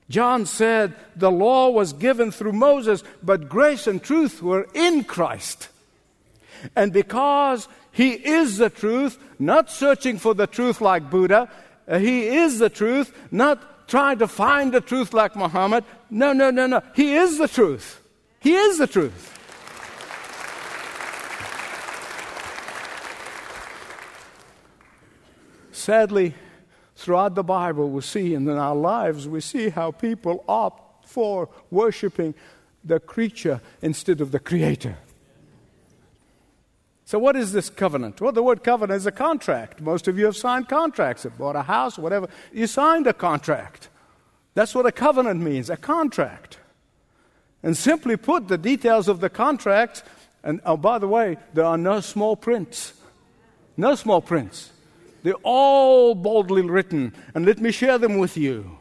John 0.08 0.44
said 0.46 0.94
the 1.14 1.30
law 1.30 1.70
was 1.70 1.92
given 1.92 2.32
through 2.32 2.52
Moses, 2.52 3.04
but 3.22 3.48
grace 3.48 3.86
and 3.86 4.02
truth 4.02 4.42
were 4.42 4.66
in 4.74 5.04
Christ. 5.04 5.68
And 6.74 6.92
because 6.92 7.68
he 7.92 8.10
is 8.10 8.58
the 8.58 8.70
truth, 8.70 9.18
not 9.38 9.70
searching 9.70 10.18
for 10.18 10.34
the 10.34 10.46
truth 10.46 10.80
like 10.80 11.10
Buddha, 11.10 11.48
uh, 11.88 11.98
he 11.98 12.26
is 12.26 12.58
the 12.58 12.68
truth, 12.68 13.16
not 13.30 13.88
trying 13.88 14.18
to 14.18 14.28
find 14.28 14.72
the 14.72 14.80
truth 14.80 15.12
like 15.12 15.34
Muhammad. 15.34 15.84
No, 16.10 16.32
no, 16.32 16.50
no, 16.50 16.66
no. 16.66 16.82
He 16.94 17.14
is 17.14 17.38
the 17.38 17.48
truth. 17.48 17.99
He 18.40 18.54
is 18.54 18.78
the 18.78 18.86
truth. 18.86 19.36
Sadly, 25.72 26.34
throughout 26.96 27.34
the 27.34 27.42
Bible, 27.42 27.90
we 27.90 28.00
see, 28.00 28.34
and 28.34 28.48
in 28.48 28.56
our 28.56 28.76
lives, 28.76 29.26
we 29.28 29.40
see 29.40 29.70
how 29.70 29.90
people 29.90 30.44
opt 30.48 31.08
for 31.08 31.48
worshiping 31.70 32.34
the 32.84 33.00
creature 33.00 33.60
instead 33.82 34.20
of 34.20 34.30
the 34.30 34.38
creator. 34.38 34.96
So, 37.04 37.18
what 37.18 37.34
is 37.34 37.52
this 37.52 37.68
covenant? 37.68 38.20
Well, 38.20 38.30
the 38.30 38.42
word 38.42 38.62
covenant 38.62 38.96
is 38.96 39.06
a 39.06 39.10
contract. 39.10 39.80
Most 39.80 40.06
of 40.06 40.16
you 40.16 40.26
have 40.26 40.36
signed 40.36 40.68
contracts, 40.68 41.24
have 41.24 41.36
bought 41.36 41.56
a 41.56 41.62
house, 41.62 41.98
whatever. 41.98 42.28
You 42.52 42.68
signed 42.68 43.06
a 43.06 43.12
contract. 43.12 43.88
That's 44.54 44.74
what 44.74 44.86
a 44.86 44.92
covenant 44.92 45.40
means 45.40 45.70
a 45.70 45.76
contract. 45.76 46.59
And 47.62 47.76
simply 47.76 48.16
put, 48.16 48.48
the 48.48 48.58
details 48.58 49.08
of 49.08 49.20
the 49.20 49.30
contract, 49.30 50.02
and 50.42 50.60
oh, 50.64 50.76
by 50.76 50.98
the 50.98 51.08
way, 51.08 51.36
there 51.52 51.64
are 51.64 51.76
no 51.76 52.00
small 52.00 52.36
prints. 52.36 52.94
No 53.76 53.94
small 53.94 54.20
prints. 54.20 54.70
They're 55.22 55.34
all 55.42 56.14
boldly 56.14 56.62
written, 56.62 57.14
and 57.34 57.44
let 57.44 57.58
me 57.58 57.70
share 57.70 57.98
them 57.98 58.18
with 58.18 58.36
you. 58.36 58.78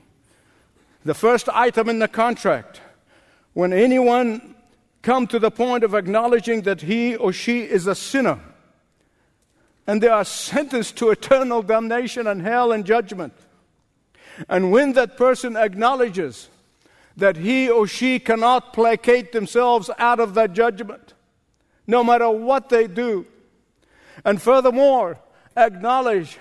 The 1.03 1.13
first 1.13 1.50
item 1.50 1.89
in 1.89 2.00
the 2.00 2.07
contract 2.07 2.81
when 3.53 3.74
anyone 3.74 4.55
come 5.01 5.27
to 5.27 5.39
the 5.39 5.51
point 5.51 5.83
of 5.83 5.93
acknowledging 5.93 6.62
that 6.62 6.81
he 6.81 7.15
or 7.15 7.33
she 7.33 7.62
is 7.62 7.88
a 7.88 7.95
sinner 7.95 8.39
and 9.89 10.03
they 10.03 10.07
are 10.07 10.24
sentenced 10.24 10.98
to 10.98 11.09
eternal 11.09 11.63
damnation 11.63 12.27
and 12.27 12.43
hell 12.43 12.71
and 12.71 12.86
judgment. 12.86 13.33
And 14.48 14.71
when 14.71 14.93
that 14.93 15.17
person 15.17 15.57
acknowledges 15.57 16.48
that 17.19 17.38
he 17.38 17.69
or 17.69 17.88
she 17.88 18.19
cannot 18.19 18.73
placate 18.73 19.31
themselves 19.31 19.89
out 19.97 20.19
of 20.19 20.33
that 20.33 20.53
judgment, 20.53 21.13
no 21.85 22.03
matter 22.03 22.29
what 22.29 22.69
they 22.69 22.88
do, 22.88 23.25
and 24.25 24.41
furthermore, 24.41 25.19
acknowledge 25.55 26.38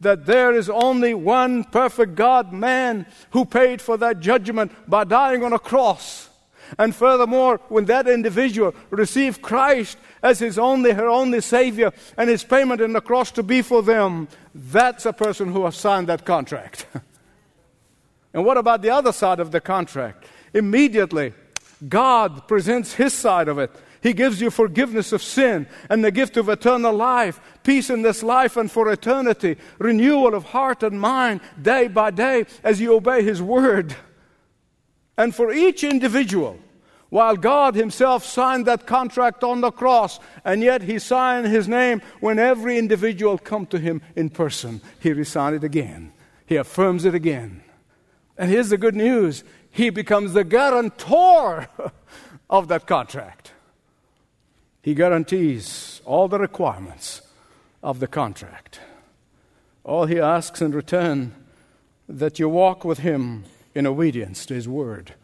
that 0.00 0.26
there 0.26 0.54
is 0.54 0.70
only 0.70 1.12
one 1.14 1.64
perfect 1.64 2.14
God 2.14 2.52
man 2.52 3.06
who 3.30 3.44
paid 3.44 3.82
for 3.82 3.96
that 3.96 4.20
judgment 4.20 4.72
by 4.88 5.04
dying 5.04 5.42
on 5.42 5.52
a 5.52 5.58
cross. 5.58 6.28
And 6.78 6.94
furthermore, 6.94 7.60
when 7.68 7.86
that 7.86 8.06
individual 8.06 8.74
received 8.90 9.42
Christ 9.42 9.98
as 10.22 10.38
his 10.38 10.58
only, 10.58 10.92
her 10.92 11.08
only 11.08 11.40
Savior, 11.40 11.92
and 12.16 12.28
his 12.28 12.44
payment 12.44 12.80
in 12.80 12.92
the 12.92 13.00
cross 13.00 13.30
to 13.32 13.42
be 13.42 13.62
for 13.62 13.82
them, 13.82 14.28
that's 14.54 15.06
a 15.06 15.12
person 15.12 15.52
who 15.52 15.64
has 15.64 15.76
signed 15.76 16.08
that 16.08 16.24
contract. 16.24 16.86
and 18.38 18.46
what 18.46 18.56
about 18.56 18.82
the 18.82 18.90
other 18.90 19.10
side 19.10 19.40
of 19.40 19.50
the 19.50 19.60
contract? 19.60 20.24
Immediately, 20.54 21.34
God 21.88 22.46
presents 22.46 22.94
his 22.94 23.12
side 23.12 23.48
of 23.48 23.58
it. 23.58 23.72
He 24.00 24.12
gives 24.12 24.40
you 24.40 24.48
forgiveness 24.48 25.10
of 25.10 25.24
sin 25.24 25.66
and 25.90 26.04
the 26.04 26.12
gift 26.12 26.36
of 26.36 26.48
eternal 26.48 26.94
life, 26.94 27.40
peace 27.64 27.90
in 27.90 28.02
this 28.02 28.22
life 28.22 28.56
and 28.56 28.70
for 28.70 28.92
eternity, 28.92 29.56
renewal 29.80 30.36
of 30.36 30.44
heart 30.44 30.84
and 30.84 31.00
mind 31.00 31.40
day 31.60 31.88
by 31.88 32.12
day 32.12 32.46
as 32.62 32.80
you 32.80 32.94
obey 32.94 33.24
His 33.24 33.42
word. 33.42 33.96
And 35.16 35.34
for 35.34 35.52
each 35.52 35.82
individual, 35.82 36.60
while 37.08 37.36
God 37.36 37.74
Himself 37.74 38.24
signed 38.24 38.66
that 38.66 38.86
contract 38.86 39.42
on 39.42 39.62
the 39.62 39.72
cross, 39.72 40.20
and 40.44 40.62
yet 40.62 40.82
He 40.82 41.00
signed 41.00 41.48
His 41.48 41.66
name 41.66 42.02
when 42.20 42.38
every 42.38 42.78
individual 42.78 43.36
come 43.36 43.66
to 43.66 43.80
Him 43.80 44.00
in 44.14 44.30
person, 44.30 44.80
He 45.00 45.12
resigned 45.12 45.56
it 45.56 45.64
again. 45.64 46.12
He 46.46 46.54
affirms 46.54 47.04
it 47.04 47.16
again. 47.16 47.64
And 48.38 48.50
here's 48.50 48.70
the 48.70 48.78
good 48.78 48.94
news 48.94 49.42
He 49.70 49.90
becomes 49.90 50.32
the 50.32 50.44
guarantor 50.44 51.68
of 52.50 52.68
that 52.68 52.86
contract. 52.86 53.52
He 54.80 54.94
guarantees 54.94 56.00
all 56.04 56.28
the 56.28 56.38
requirements 56.38 57.20
of 57.82 58.00
the 58.00 58.06
contract. 58.06 58.80
All 59.84 60.06
he 60.06 60.20
asks 60.20 60.62
in 60.62 60.72
return 60.72 61.34
that 62.08 62.38
you 62.38 62.48
walk 62.48 62.84
with 62.84 62.98
him 62.98 63.44
in 63.74 63.86
obedience 63.86 64.46
to 64.46 64.54
his 64.54 64.68
word. 64.68 65.14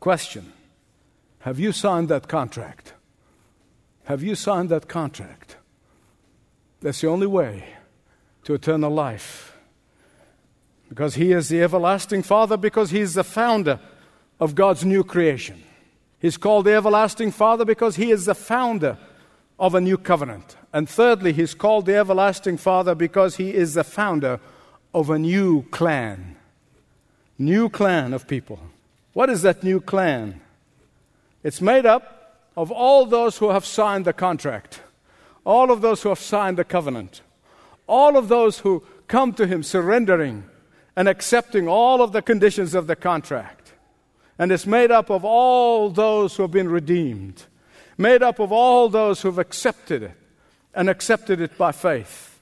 Question 0.00 0.52
Have 1.40 1.58
you 1.58 1.72
signed 1.72 2.08
that 2.08 2.28
contract? 2.28 2.94
Have 4.04 4.22
you 4.22 4.34
signed 4.34 4.70
that 4.70 4.88
contract? 4.88 5.56
That's 6.80 7.00
the 7.00 7.08
only 7.08 7.26
way 7.26 7.64
to 8.44 8.54
eternal 8.54 8.90
life. 8.90 9.57
Because 10.88 11.14
he 11.14 11.32
is 11.32 11.48
the 11.48 11.62
everlasting 11.62 12.22
Father, 12.22 12.56
because 12.56 12.90
he 12.90 13.00
is 13.00 13.14
the 13.14 13.24
founder 13.24 13.78
of 14.40 14.54
God's 14.54 14.84
new 14.84 15.04
creation. 15.04 15.62
He's 16.18 16.36
called 16.36 16.64
the 16.64 16.74
everlasting 16.74 17.30
Father 17.30 17.64
because 17.64 17.96
he 17.96 18.10
is 18.10 18.24
the 18.24 18.34
founder 18.34 18.98
of 19.58 19.74
a 19.74 19.80
new 19.80 19.96
covenant. 19.96 20.56
And 20.72 20.88
thirdly, 20.88 21.32
he's 21.32 21.54
called 21.54 21.86
the 21.86 21.96
everlasting 21.96 22.56
Father 22.56 22.94
because 22.94 23.36
he 23.36 23.54
is 23.54 23.74
the 23.74 23.84
founder 23.84 24.40
of 24.94 25.10
a 25.10 25.18
new 25.18 25.62
clan. 25.70 26.36
New 27.38 27.68
clan 27.68 28.12
of 28.12 28.26
people. 28.26 28.58
What 29.12 29.30
is 29.30 29.42
that 29.42 29.62
new 29.62 29.80
clan? 29.80 30.40
It's 31.42 31.60
made 31.60 31.86
up 31.86 32.40
of 32.56 32.72
all 32.72 33.06
those 33.06 33.38
who 33.38 33.50
have 33.50 33.64
signed 33.64 34.04
the 34.04 34.12
contract, 34.12 34.80
all 35.44 35.70
of 35.70 35.80
those 35.80 36.02
who 36.02 36.08
have 36.08 36.18
signed 36.18 36.58
the 36.58 36.64
covenant, 36.64 37.22
all 37.86 38.16
of 38.16 38.28
those 38.28 38.60
who 38.60 38.82
come 39.06 39.32
to 39.34 39.46
him 39.46 39.62
surrendering 39.62 40.44
and 40.98 41.08
accepting 41.08 41.68
all 41.68 42.02
of 42.02 42.10
the 42.10 42.20
conditions 42.20 42.74
of 42.74 42.88
the 42.88 42.96
contract. 42.96 43.72
And 44.36 44.50
it's 44.50 44.66
made 44.66 44.90
up 44.90 45.10
of 45.10 45.24
all 45.24 45.90
those 45.90 46.34
who 46.34 46.42
have 46.42 46.50
been 46.50 46.68
redeemed, 46.68 47.44
made 47.96 48.20
up 48.20 48.40
of 48.40 48.50
all 48.50 48.88
those 48.88 49.22
who 49.22 49.28
have 49.28 49.38
accepted 49.38 50.02
it 50.02 50.16
and 50.74 50.90
accepted 50.90 51.40
it 51.40 51.56
by 51.56 51.70
faith. 51.70 52.40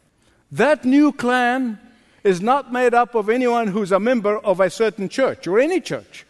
That 0.50 0.86
new 0.86 1.12
clan 1.12 1.78
is 2.24 2.40
not 2.40 2.72
made 2.72 2.94
up 2.94 3.14
of 3.14 3.28
anyone 3.28 3.66
who's 3.66 3.92
a 3.92 4.00
member 4.00 4.38
of 4.38 4.58
a 4.58 4.70
certain 4.70 5.10
church 5.10 5.46
or 5.46 5.60
any 5.60 5.78
church. 5.78 6.24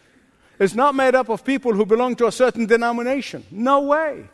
It's 0.58 0.74
not 0.74 0.96
made 0.96 1.14
up 1.14 1.28
of 1.28 1.44
people 1.44 1.74
who 1.74 1.86
belong 1.86 2.16
to 2.16 2.26
a 2.26 2.32
certain 2.32 2.66
denomination. 2.66 3.44
No 3.52 3.82
way. 3.82 4.24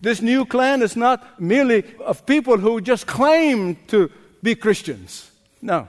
This 0.00 0.20
new 0.20 0.46
clan 0.46 0.82
is 0.82 0.96
not 0.96 1.40
merely 1.40 1.84
of 2.00 2.26
people 2.26 2.56
who 2.56 2.80
just 2.80 3.06
claim 3.06 3.76
to 3.86 4.10
be 4.42 4.56
Christians. 4.56 5.30
No. 5.62 5.86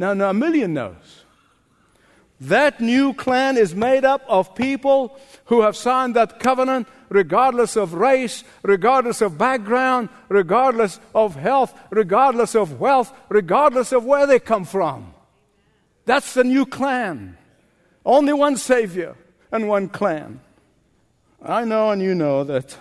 No, 0.00 0.14
no, 0.14 0.30
a 0.30 0.34
million 0.34 0.72
knows. 0.72 1.26
That 2.40 2.80
new 2.80 3.12
clan 3.12 3.58
is 3.58 3.74
made 3.74 4.02
up 4.02 4.22
of 4.26 4.54
people 4.54 5.20
who 5.44 5.60
have 5.60 5.76
signed 5.76 6.16
that 6.16 6.40
covenant 6.40 6.88
regardless 7.10 7.76
of 7.76 7.92
race, 7.92 8.42
regardless 8.62 9.20
of 9.20 9.36
background, 9.36 10.08
regardless 10.30 10.98
of 11.14 11.36
health, 11.36 11.78
regardless 11.90 12.54
of 12.54 12.80
wealth, 12.80 13.12
regardless 13.28 13.92
of 13.92 14.06
where 14.06 14.26
they 14.26 14.38
come 14.38 14.64
from. 14.64 15.12
That's 16.06 16.32
the 16.32 16.44
new 16.44 16.64
clan. 16.64 17.36
Only 18.02 18.32
one 18.32 18.56
Savior 18.56 19.16
and 19.52 19.68
one 19.68 19.90
clan. 19.90 20.40
I 21.42 21.66
know 21.66 21.90
and 21.90 22.00
you 22.00 22.14
know 22.14 22.42
that 22.44 22.74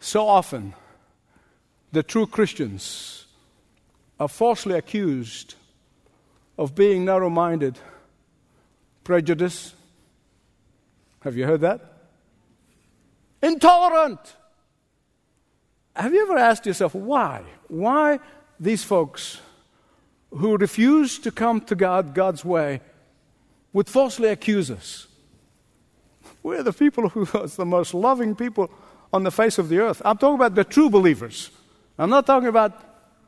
so 0.00 0.26
often 0.26 0.74
the 1.92 2.02
true 2.02 2.26
Christians 2.26 3.26
are 4.18 4.28
falsely 4.28 4.74
accused 4.74 5.54
of 6.58 6.74
being 6.74 7.04
narrow 7.04 7.30
minded 7.30 7.78
prejudice. 9.04 9.72
Have 11.20 11.36
you 11.36 11.46
heard 11.46 11.62
that? 11.62 11.80
Intolerant. 13.42 14.18
Have 15.94 16.12
you 16.12 16.22
ever 16.22 16.36
asked 16.36 16.66
yourself 16.66 16.94
why? 16.94 17.42
Why 17.68 18.18
these 18.60 18.84
folks 18.84 19.40
who 20.30 20.56
refuse 20.56 21.18
to 21.20 21.30
come 21.30 21.60
to 21.62 21.74
God 21.74 22.14
God's 22.14 22.44
way 22.44 22.80
would 23.72 23.88
falsely 23.88 24.28
accuse 24.28 24.70
us? 24.70 25.06
We're 26.42 26.62
the 26.62 26.72
people 26.72 27.08
who 27.08 27.26
are 27.38 27.46
the 27.46 27.64
most 27.64 27.94
loving 27.94 28.34
people 28.34 28.70
on 29.12 29.22
the 29.22 29.30
face 29.30 29.58
of 29.58 29.68
the 29.68 29.78
earth. 29.78 30.02
I'm 30.04 30.18
talking 30.18 30.34
about 30.34 30.54
the 30.54 30.64
true 30.64 30.90
believers. 30.90 31.50
I'm 31.96 32.10
not 32.10 32.26
talking 32.26 32.48
about 32.48 32.72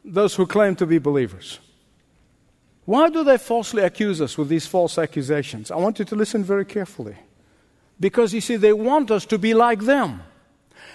those 0.04 0.34
who 0.34 0.46
claim 0.46 0.76
to 0.76 0.86
be 0.86 0.98
believers. 0.98 1.58
Why 2.90 3.08
do 3.08 3.22
they 3.22 3.38
falsely 3.38 3.84
accuse 3.84 4.20
us 4.20 4.36
with 4.36 4.48
these 4.48 4.66
false 4.66 4.98
accusations? 4.98 5.70
I 5.70 5.76
want 5.76 6.00
you 6.00 6.04
to 6.06 6.16
listen 6.16 6.42
very 6.42 6.64
carefully. 6.64 7.14
Because 8.00 8.34
you 8.34 8.40
see, 8.40 8.56
they 8.56 8.72
want 8.72 9.12
us 9.12 9.24
to 9.26 9.38
be 9.38 9.54
like 9.54 9.82
them. 9.82 10.24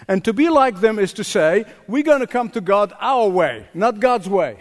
And 0.06 0.22
to 0.26 0.34
be 0.34 0.50
like 0.50 0.82
them 0.82 1.00
is 1.00 1.14
to 1.14 1.24
say, 1.24 1.64
we're 1.88 2.04
going 2.04 2.20
to 2.20 2.28
come 2.28 2.50
to 2.50 2.60
God 2.60 2.92
our 3.00 3.30
way, 3.30 3.70
not 3.74 4.02
God's 4.02 4.28
way. 4.28 4.58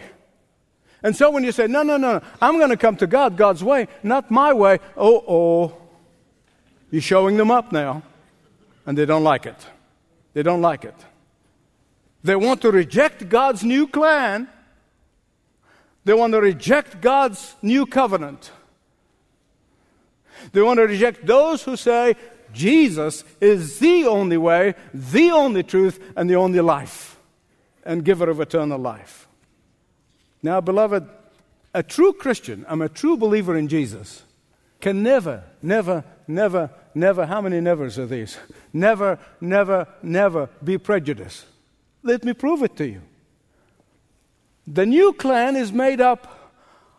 And 1.03 1.13
so 1.13 1.29
when 1.29 1.43
you 1.43 1.51
say, 1.51 1.67
no, 1.67 1.83
no, 1.83 1.97
no, 1.97 2.13
no 2.13 2.21
I'm 2.41 2.57
going 2.57 2.69
to 2.69 2.77
come 2.77 2.95
to 2.95 3.05
God 3.05 3.35
God's 3.35 3.65
way, 3.65 3.89
not 4.01 4.31
my 4.31 4.53
way, 4.53 4.79
oh, 4.95 5.21
oh, 5.27 5.77
you're 6.89 7.01
showing 7.01 7.35
them 7.35 7.51
up 7.51 7.73
now. 7.73 8.01
And 8.85 8.97
they 8.97 9.05
don't 9.05 9.25
like 9.25 9.45
it. 9.45 9.59
They 10.31 10.41
don't 10.41 10.61
like 10.61 10.85
it. 10.85 10.95
They 12.23 12.37
want 12.37 12.61
to 12.61 12.71
reject 12.71 13.27
God's 13.27 13.61
new 13.61 13.87
plan 13.87 14.47
they 16.05 16.13
want 16.13 16.33
to 16.33 16.41
reject 16.41 17.01
God's 17.01 17.55
new 17.61 17.85
covenant. 17.85 18.51
They 20.51 20.61
want 20.61 20.77
to 20.77 20.87
reject 20.87 21.25
those 21.25 21.63
who 21.63 21.75
say 21.75 22.15
Jesus 22.53 23.23
is 23.41 23.79
the 23.79 24.05
only 24.05 24.37
way, 24.37 24.75
the 24.93 25.31
only 25.31 25.63
truth, 25.63 25.99
and 26.15 26.29
the 26.29 26.35
only 26.35 26.61
life, 26.61 27.17
and 27.83 28.05
giver 28.05 28.29
of 28.29 28.39
eternal 28.39 28.79
life. 28.79 29.27
Now, 30.41 30.61
beloved, 30.61 31.09
a 31.73 31.83
true 31.83 32.13
Christian, 32.13 32.65
I'm 32.69 32.81
a 32.81 32.89
true 32.89 33.17
believer 33.17 33.57
in 33.57 33.67
Jesus, 33.67 34.23
can 34.79 35.01
never, 35.01 35.43
never, 35.61 36.03
never, 36.27 36.69
never, 36.93 37.25
how 37.25 37.41
many 37.41 37.59
nevers 37.59 37.97
are 37.97 38.05
these? 38.05 38.37
Never, 38.71 39.17
never, 39.41 39.87
never 40.03 40.49
be 40.63 40.77
prejudiced. 40.77 41.45
Let 42.03 42.23
me 42.23 42.33
prove 42.33 42.61
it 42.61 42.75
to 42.77 42.87
you. 42.87 43.01
The 44.67 44.85
new 44.85 45.13
clan 45.13 45.55
is 45.55 45.71
made 45.71 46.01
up 46.01 46.53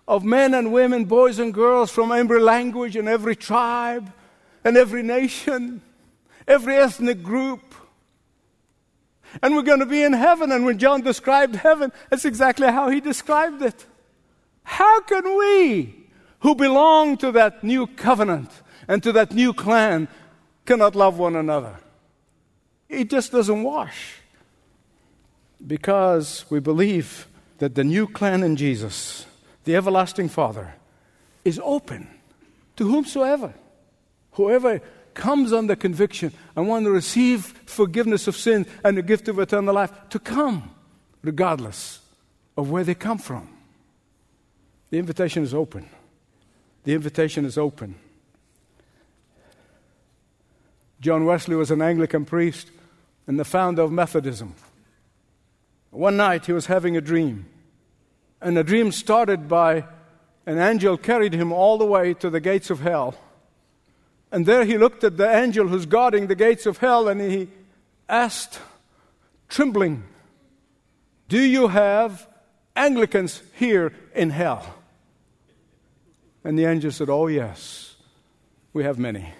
of 0.07 0.25
men 0.25 0.55
and 0.55 0.73
women, 0.73 1.05
boys 1.05 1.39
and 1.39 1.53
girls 1.53 1.91
from 1.91 2.13
every 2.13 2.41
language 2.41 2.95
and 2.95 3.09
every 3.09 3.35
tribe 3.35 4.13
and 4.65 4.77
every 4.77 5.03
nation, 5.03 5.83
every 6.47 6.77
ethnic 6.77 7.23
group. 7.23 7.75
And 9.43 9.55
we're 9.55 9.63
going 9.63 9.81
to 9.81 9.87
be 9.87 10.03
in 10.03 10.13
heaven. 10.13 10.53
And 10.53 10.65
when 10.65 10.79
John 10.79 11.03
described 11.03 11.57
heaven, 11.57 11.93
that's 12.09 12.25
exactly 12.25 12.69
how 12.69 12.89
he 12.89 13.01
described 13.01 13.63
it. 13.63 13.85
How 14.63 15.01
can 15.01 15.37
we, 15.37 15.95
who 16.41 16.55
belong 16.55 17.17
to 17.19 17.33
that 17.33 17.65
new 17.65 17.87
covenant 17.87 18.51
and 18.87 19.03
to 19.03 19.13
that 19.13 19.33
new 19.33 19.53
clan, 19.53 20.09
cannot 20.65 20.95
love 20.95 21.19
one 21.19 21.37
another? 21.37 21.77
It 22.89 23.11
just 23.11 23.33
doesn't 23.33 23.63
wash. 23.63 24.21
Because 25.67 26.45
we 26.49 26.61
believe 26.61 27.27
that 27.59 27.75
the 27.75 27.85
new 27.85 28.07
clan 28.07 28.43
in 28.43 28.57
Jesus, 28.57 29.27
the 29.65 29.77
everlasting 29.77 30.29
Father, 30.29 30.75
is 31.45 31.61
open 31.65 32.09
to 32.77 32.89
whomsoever. 32.89 33.55
Whoever 34.33 34.81
comes 35.15 35.53
under 35.53 35.75
conviction 35.75 36.33
and 36.55 36.69
want 36.69 36.85
to 36.85 36.91
receive 36.91 37.45
forgiveness 37.67 38.29
of 38.29 38.37
sin 38.37 38.67
and 38.85 38.97
the 38.97 39.03
gift 39.03 39.29
of 39.29 39.39
eternal 39.39 39.75
life, 39.75 39.91
to 40.11 40.19
come, 40.19 40.71
regardless 41.23 42.01
of 42.57 42.71
where 42.71 42.85
they 42.85 42.95
come 42.95 43.19
from. 43.19 43.49
The 44.91 44.99
invitation 44.99 45.43
is 45.43 45.55
open. 45.55 45.89
The 46.85 46.95
invitation 46.95 47.45
is 47.45 47.59
open. 47.59 47.97
John 51.01 51.25
Wesley 51.25 51.57
was 51.57 51.71
an 51.71 51.83
Anglican 51.83 52.25
priest 52.25 52.71
and 53.27 53.39
the 53.39 53.45
founder 53.45 53.83
of 53.83 53.93
Methodism. 53.93 54.55
One 55.91 56.17
night 56.17 56.47
he 56.47 56.53
was 56.53 56.67
having 56.67 56.97
a 56.97 57.01
dream, 57.01 57.47
and 58.41 58.57
the 58.57 58.65
dream 58.65 58.93
started 58.93 59.49
by 59.49 59.85
an 60.47 60.59
angel 60.59 60.97
carried 60.97 61.35
him 61.35 61.53
all 61.53 61.77
the 61.77 61.85
way 61.85 62.15
to 62.15 62.31
the 62.31 62.41
gates 62.41 62.71
of 62.71 62.81
hell. 62.81 63.17
And 64.31 64.47
there 64.47 64.65
he 64.65 64.79
looked 64.79 65.03
at 65.03 65.17
the 65.17 65.29
angel 65.29 65.69
who's 65.69 65.87
guarding 65.87 66.29
the 66.29 66.35
gates 66.35 66.67
of 66.67 66.79
hell 66.79 67.09
and 67.09 67.21
he 67.21 67.49
asked, 68.09 68.61
trembling, 69.49 70.05
Do 71.29 71.41
you 71.41 71.69
have 71.69 72.29
Anglicans 72.77 73.43
here 73.55 73.93
in 74.15 74.31
hell? 74.31 74.75
And 76.45 76.57
the 76.57 76.67
angel 76.67 76.93
said, 76.93 77.11
Oh, 77.11 77.27
yes, 77.27 77.97
we 78.73 78.85
have 78.85 78.99
many. 78.99 79.33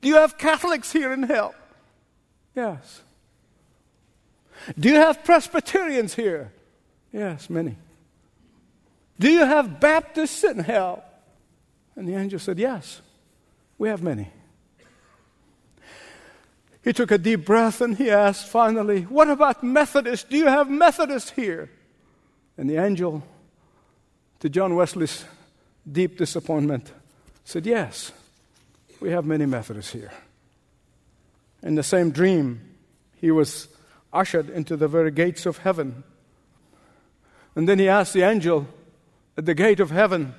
Do 0.00 0.08
you 0.08 0.16
have 0.16 0.38
Catholics 0.38 0.92
here 0.92 1.12
in 1.12 1.24
hell? 1.24 1.54
Yes. 2.54 3.02
Do 4.78 4.88
you 4.88 4.96
have 4.96 5.24
Presbyterians 5.24 6.14
here? 6.14 6.52
Yes, 7.12 7.48
many. 7.48 7.76
Do 9.18 9.30
you 9.30 9.44
have 9.44 9.80
Baptists 9.80 10.44
in 10.44 10.58
hell? 10.58 11.04
And 11.96 12.08
the 12.08 12.14
angel 12.14 12.38
said, 12.38 12.58
Yes. 12.58 13.00
We 13.78 13.88
have 13.88 14.02
many. 14.02 14.28
He 16.82 16.92
took 16.92 17.10
a 17.10 17.18
deep 17.18 17.44
breath 17.44 17.80
and 17.80 17.96
he 17.96 18.10
asked 18.10 18.48
finally, 18.48 19.02
What 19.02 19.28
about 19.28 19.62
Methodists? 19.62 20.28
Do 20.28 20.36
you 20.36 20.46
have 20.46 20.70
Methodists 20.70 21.30
here? 21.30 21.70
And 22.56 22.68
the 22.68 22.76
angel, 22.76 23.22
to 24.40 24.48
John 24.48 24.74
Wesley's 24.74 25.24
deep 25.90 26.18
disappointment, 26.18 26.92
said, 27.44 27.66
Yes, 27.66 28.12
we 29.00 29.10
have 29.10 29.24
many 29.24 29.46
Methodists 29.46 29.92
here. 29.92 30.12
In 31.62 31.74
the 31.74 31.82
same 31.82 32.10
dream, 32.10 32.60
he 33.16 33.30
was 33.30 33.68
ushered 34.12 34.48
into 34.50 34.76
the 34.76 34.88
very 34.88 35.10
gates 35.10 35.46
of 35.46 35.58
heaven. 35.58 36.04
And 37.54 37.68
then 37.68 37.78
he 37.78 37.88
asked 37.88 38.12
the 38.12 38.22
angel 38.22 38.66
at 39.36 39.46
the 39.46 39.54
gate 39.54 39.80
of 39.80 39.90
heaven, 39.90 40.34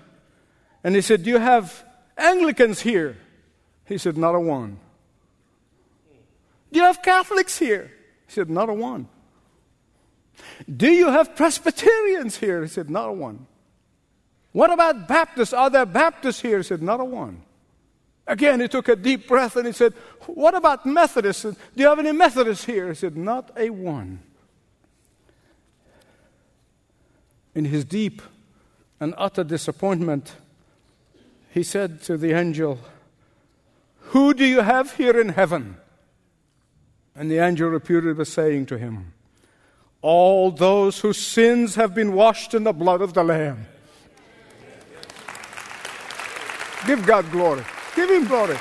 and 0.84 0.96
he 0.96 1.02
said, 1.02 1.24
Do 1.24 1.30
you 1.30 1.40
have 1.40 1.84
Anglicans 2.18 2.82
here? 2.82 3.18
He 3.86 3.98
said, 3.98 4.18
Not 4.18 4.36
a 4.36 4.40
one. 4.40 4.80
Do 6.72 6.80
you 6.80 6.86
have 6.86 7.02
Catholics 7.02 7.58
here? 7.58 7.92
He 8.28 8.34
said, 8.34 8.50
Not 8.50 8.70
a 8.70 8.74
one. 8.74 9.08
Do 10.74 10.88
you 10.88 11.08
have 11.08 11.36
Presbyterians 11.36 12.38
here? 12.38 12.62
He 12.62 12.68
said, 12.68 12.90
Not 12.90 13.10
a 13.10 13.14
one. 13.14 13.48
What 14.52 14.72
about 14.72 15.08
Baptists? 15.08 15.54
Are 15.54 15.70
there 15.70 15.86
Baptists 15.86 16.42
here? 16.42 16.58
He 16.58 16.64
said, 16.64 16.82
Not 16.82 17.00
a 17.00 17.06
one. 17.06 17.44
Again, 18.30 18.62
he 18.62 18.68
took 18.68 18.88
a 18.88 18.96
deep 18.96 19.28
breath 19.28 19.58
and 19.58 19.66
he 19.66 19.74
said, 19.74 19.94
What 20.28 20.56
about 20.56 20.86
Methodists? 20.86 21.44
Do 21.44 21.58
you 21.76 21.88
have 21.88 22.00
any 22.00 22.12
Methodists 22.12 22.64
here? 22.64 22.88
He 22.88 22.96
said, 22.96 23.18
Not 23.18 23.52
a 23.58 23.72
one. 23.72 24.20
In 27.56 27.66
his 27.66 27.84
deep 27.84 28.22
and 29.00 29.14
utter 29.18 29.44
disappointment, 29.44 30.36
he 31.50 31.64
said 31.64 32.02
to 32.04 32.16
the 32.16 32.32
angel, 32.32 32.80
who 34.10 34.34
do 34.34 34.44
you 34.44 34.62
have 34.62 34.96
here 34.96 35.20
in 35.20 35.30
heaven? 35.30 35.78
And 37.16 37.30
the 37.30 37.38
angel 37.38 37.70
repeated 37.70 38.18
the 38.18 38.26
saying 38.26 38.66
to 38.68 38.78
him, 38.78 39.14
All 40.02 40.52
those 40.52 41.00
whose 41.00 41.18
sins 41.18 41.76
have 41.76 41.94
been 41.94 42.14
washed 42.14 42.56
in 42.56 42.64
the 42.64 42.74
blood 42.74 43.02
of 43.02 43.14
the 43.14 43.24
Lamb. 43.24 43.68
Give 46.88 47.06
God 47.06 47.30
glory. 47.32 47.64
Give 47.96 48.10
Him 48.10 48.26
glory. 48.26 48.58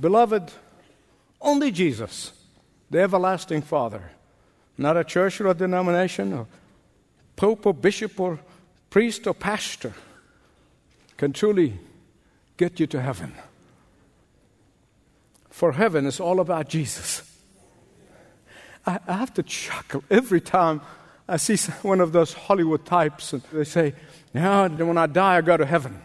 Beloved, 0.00 0.52
only 1.40 1.70
Jesus, 1.70 2.32
the 2.90 3.00
everlasting 3.00 3.62
Father, 3.62 4.10
not 4.76 4.96
a 4.96 5.04
church 5.04 5.40
or 5.40 5.48
a 5.48 5.54
denomination, 5.54 6.32
or 6.32 6.46
pope 7.36 7.66
or 7.66 7.74
bishop 7.74 8.18
or 8.20 8.38
priest 8.90 9.26
or 9.26 9.34
pastor 9.34 9.92
can 11.16 11.32
truly 11.32 11.78
get 12.56 12.80
you 12.80 12.86
to 12.86 13.00
heaven. 13.00 13.32
For 15.50 15.72
heaven 15.72 16.06
is 16.06 16.20
all 16.20 16.40
about 16.40 16.68
Jesus. 16.68 17.22
I, 18.86 19.00
I 19.06 19.14
have 19.14 19.34
to 19.34 19.42
chuckle 19.42 20.04
every 20.10 20.40
time 20.40 20.80
I 21.28 21.36
see 21.36 21.56
one 21.82 22.00
of 22.00 22.12
those 22.12 22.32
Hollywood 22.32 22.86
types 22.86 23.32
and 23.32 23.42
they 23.52 23.64
say, 23.64 23.94
Yeah, 24.34 24.68
when 24.68 24.98
I 24.98 25.06
die, 25.06 25.36
I 25.36 25.40
go 25.40 25.56
to 25.56 25.66
heaven. 25.66 26.00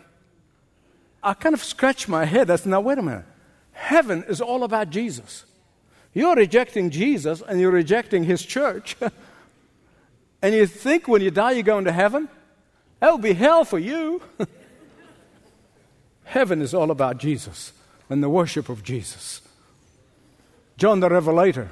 I 1.21 1.33
kind 1.33 1.53
of 1.53 1.63
scratch 1.63 2.07
my 2.07 2.25
head. 2.25 2.49
I 2.49 2.55
say, 2.57 2.69
Now, 2.69 2.81
wait 2.81 2.97
a 2.97 3.01
minute. 3.01 3.25
Heaven 3.71 4.23
is 4.27 4.41
all 4.41 4.63
about 4.63 4.89
Jesus. 4.89 5.45
You're 6.13 6.35
rejecting 6.35 6.89
Jesus 6.89 7.41
and 7.41 7.59
you're 7.59 7.71
rejecting 7.71 8.23
his 8.23 8.43
church. 8.43 8.95
and 10.41 10.53
you 10.53 10.67
think 10.67 11.07
when 11.07 11.21
you 11.21 11.31
die, 11.31 11.51
you're 11.51 11.63
going 11.63 11.85
to 11.85 11.91
heaven? 11.91 12.29
That 12.99 13.11
will 13.11 13.17
be 13.17 13.33
hell 13.33 13.65
for 13.65 13.79
you. 13.79 14.21
Heaven 16.23 16.61
is 16.61 16.73
all 16.73 16.89
about 16.89 17.17
Jesus 17.17 17.73
and 18.09 18.23
the 18.23 18.29
worship 18.29 18.69
of 18.69 18.83
Jesus. 18.83 19.41
John 20.77 20.99
the 20.99 21.09
Revelator, 21.09 21.69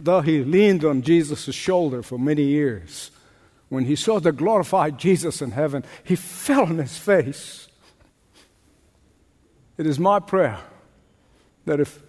though 0.00 0.20
he 0.20 0.44
leaned 0.44 0.84
on 0.84 1.02
Jesus' 1.02 1.54
shoulder 1.54 2.02
for 2.02 2.18
many 2.18 2.44
years, 2.44 3.10
when 3.68 3.84
he 3.84 3.96
saw 3.96 4.18
the 4.18 4.32
glorified 4.32 4.98
Jesus 4.98 5.42
in 5.42 5.50
heaven, 5.50 5.84
he 6.02 6.16
fell 6.16 6.62
on 6.62 6.78
his 6.78 6.96
face. 6.96 7.68
It 9.76 9.86
is 9.86 9.98
my 9.98 10.20
prayer 10.20 10.58
that 11.66 11.80
if 11.80 12.00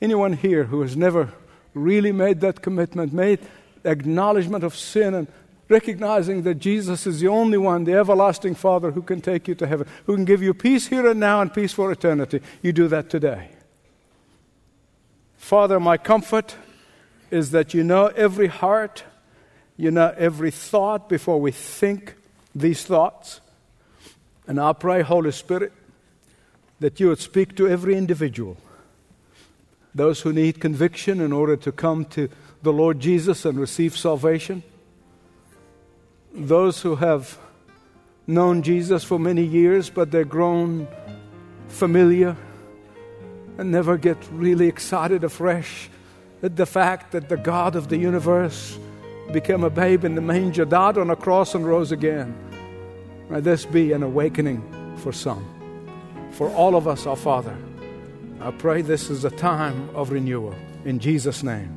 anyone 0.00 0.32
here 0.32 0.64
who 0.64 0.80
has 0.82 0.96
never 0.96 1.32
really 1.74 2.12
made 2.12 2.40
that 2.40 2.62
commitment, 2.62 3.12
made 3.12 3.40
acknowledgement 3.84 4.64
of 4.64 4.76
sin 4.76 5.14
and 5.14 5.28
recognizing 5.68 6.42
that 6.42 6.56
Jesus 6.56 7.06
is 7.06 7.20
the 7.20 7.28
only 7.28 7.58
one, 7.58 7.84
the 7.84 7.94
everlasting 7.94 8.54
Father, 8.54 8.90
who 8.90 9.02
can 9.02 9.20
take 9.20 9.46
you 9.46 9.54
to 9.54 9.66
heaven, 9.66 9.86
who 10.06 10.16
can 10.16 10.24
give 10.24 10.42
you 10.42 10.52
peace 10.52 10.88
here 10.88 11.08
and 11.08 11.20
now 11.20 11.40
and 11.40 11.52
peace 11.54 11.72
for 11.72 11.92
eternity. 11.92 12.40
You 12.60 12.72
do 12.72 12.88
that 12.88 13.08
today. 13.08 13.50
Father, 15.36 15.78
my 15.80 15.96
comfort 15.96 16.56
is 17.30 17.52
that 17.52 17.72
you 17.72 17.84
know 17.84 18.06
every 18.08 18.48
heart, 18.48 19.04
you 19.80 19.90
know 19.90 20.14
every 20.16 20.50
thought 20.50 21.08
before 21.08 21.40
we 21.40 21.50
think 21.50 22.14
these 22.54 22.84
thoughts. 22.84 23.40
And 24.46 24.60
I 24.60 24.72
pray, 24.72 25.02
Holy 25.02 25.32
Spirit, 25.32 25.72
that 26.80 27.00
you 27.00 27.08
would 27.08 27.18
speak 27.18 27.56
to 27.56 27.68
every 27.68 27.96
individual, 27.96 28.56
those 29.94 30.20
who 30.20 30.32
need 30.32 30.60
conviction 30.60 31.20
in 31.20 31.32
order 31.32 31.56
to 31.56 31.72
come 31.72 32.04
to 32.06 32.28
the 32.62 32.72
Lord 32.72 33.00
Jesus 33.00 33.44
and 33.44 33.58
receive 33.58 33.96
salvation 33.96 34.62
those 36.32 36.82
who 36.82 36.96
have 36.96 37.38
known 38.26 38.62
Jesus 38.62 39.02
for 39.02 39.18
many 39.18 39.44
years, 39.44 39.90
but 39.90 40.10
they're 40.10 40.24
grown 40.24 40.86
familiar 41.68 42.36
and 43.58 43.70
never 43.70 43.96
get 43.96 44.16
really 44.30 44.68
excited 44.68 45.24
afresh 45.24 45.90
at 46.42 46.56
the 46.56 46.66
fact 46.66 47.12
that 47.12 47.28
the 47.28 47.36
God 47.36 47.76
of 47.76 47.88
the 47.88 47.96
universe 47.96 48.78
became 49.30 49.64
a 49.64 49.70
babe 49.70 50.04
in 50.04 50.14
the 50.14 50.20
manger, 50.20 50.64
died 50.64 50.98
on 50.98 51.10
a 51.10 51.16
cross, 51.16 51.54
and 51.54 51.66
rose 51.66 51.92
again. 51.92 52.36
May 53.28 53.40
this 53.40 53.64
be 53.64 53.92
an 53.92 54.02
awakening 54.02 54.62
for 54.96 55.12
some. 55.12 55.44
For 56.32 56.50
all 56.50 56.76
of 56.76 56.86
us, 56.86 57.06
our 57.06 57.16
Father, 57.16 57.56
I 58.40 58.50
pray 58.50 58.82
this 58.82 59.10
is 59.10 59.24
a 59.24 59.30
time 59.30 59.90
of 59.94 60.10
renewal. 60.10 60.54
In 60.84 60.98
Jesus' 60.98 61.42
name. 61.42 61.70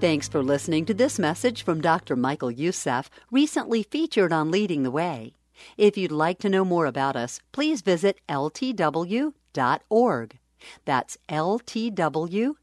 Thanks 0.00 0.28
for 0.28 0.42
listening 0.42 0.84
to 0.86 0.94
this 0.94 1.18
message 1.18 1.62
from 1.62 1.80
Dr. 1.80 2.16
Michael 2.16 2.50
Youssef, 2.50 3.08
recently 3.30 3.82
featured 3.82 4.32
on 4.32 4.50
Leading 4.50 4.82
the 4.82 4.90
Way. 4.90 5.34
If 5.78 5.96
you'd 5.96 6.12
like 6.12 6.38
to 6.40 6.50
know 6.50 6.64
more 6.64 6.84
about 6.84 7.16
us, 7.16 7.40
please 7.52 7.80
visit 7.80 8.20
ltw.org. 8.28 9.32
That's 10.84 11.18
ltw.org. 11.28 12.54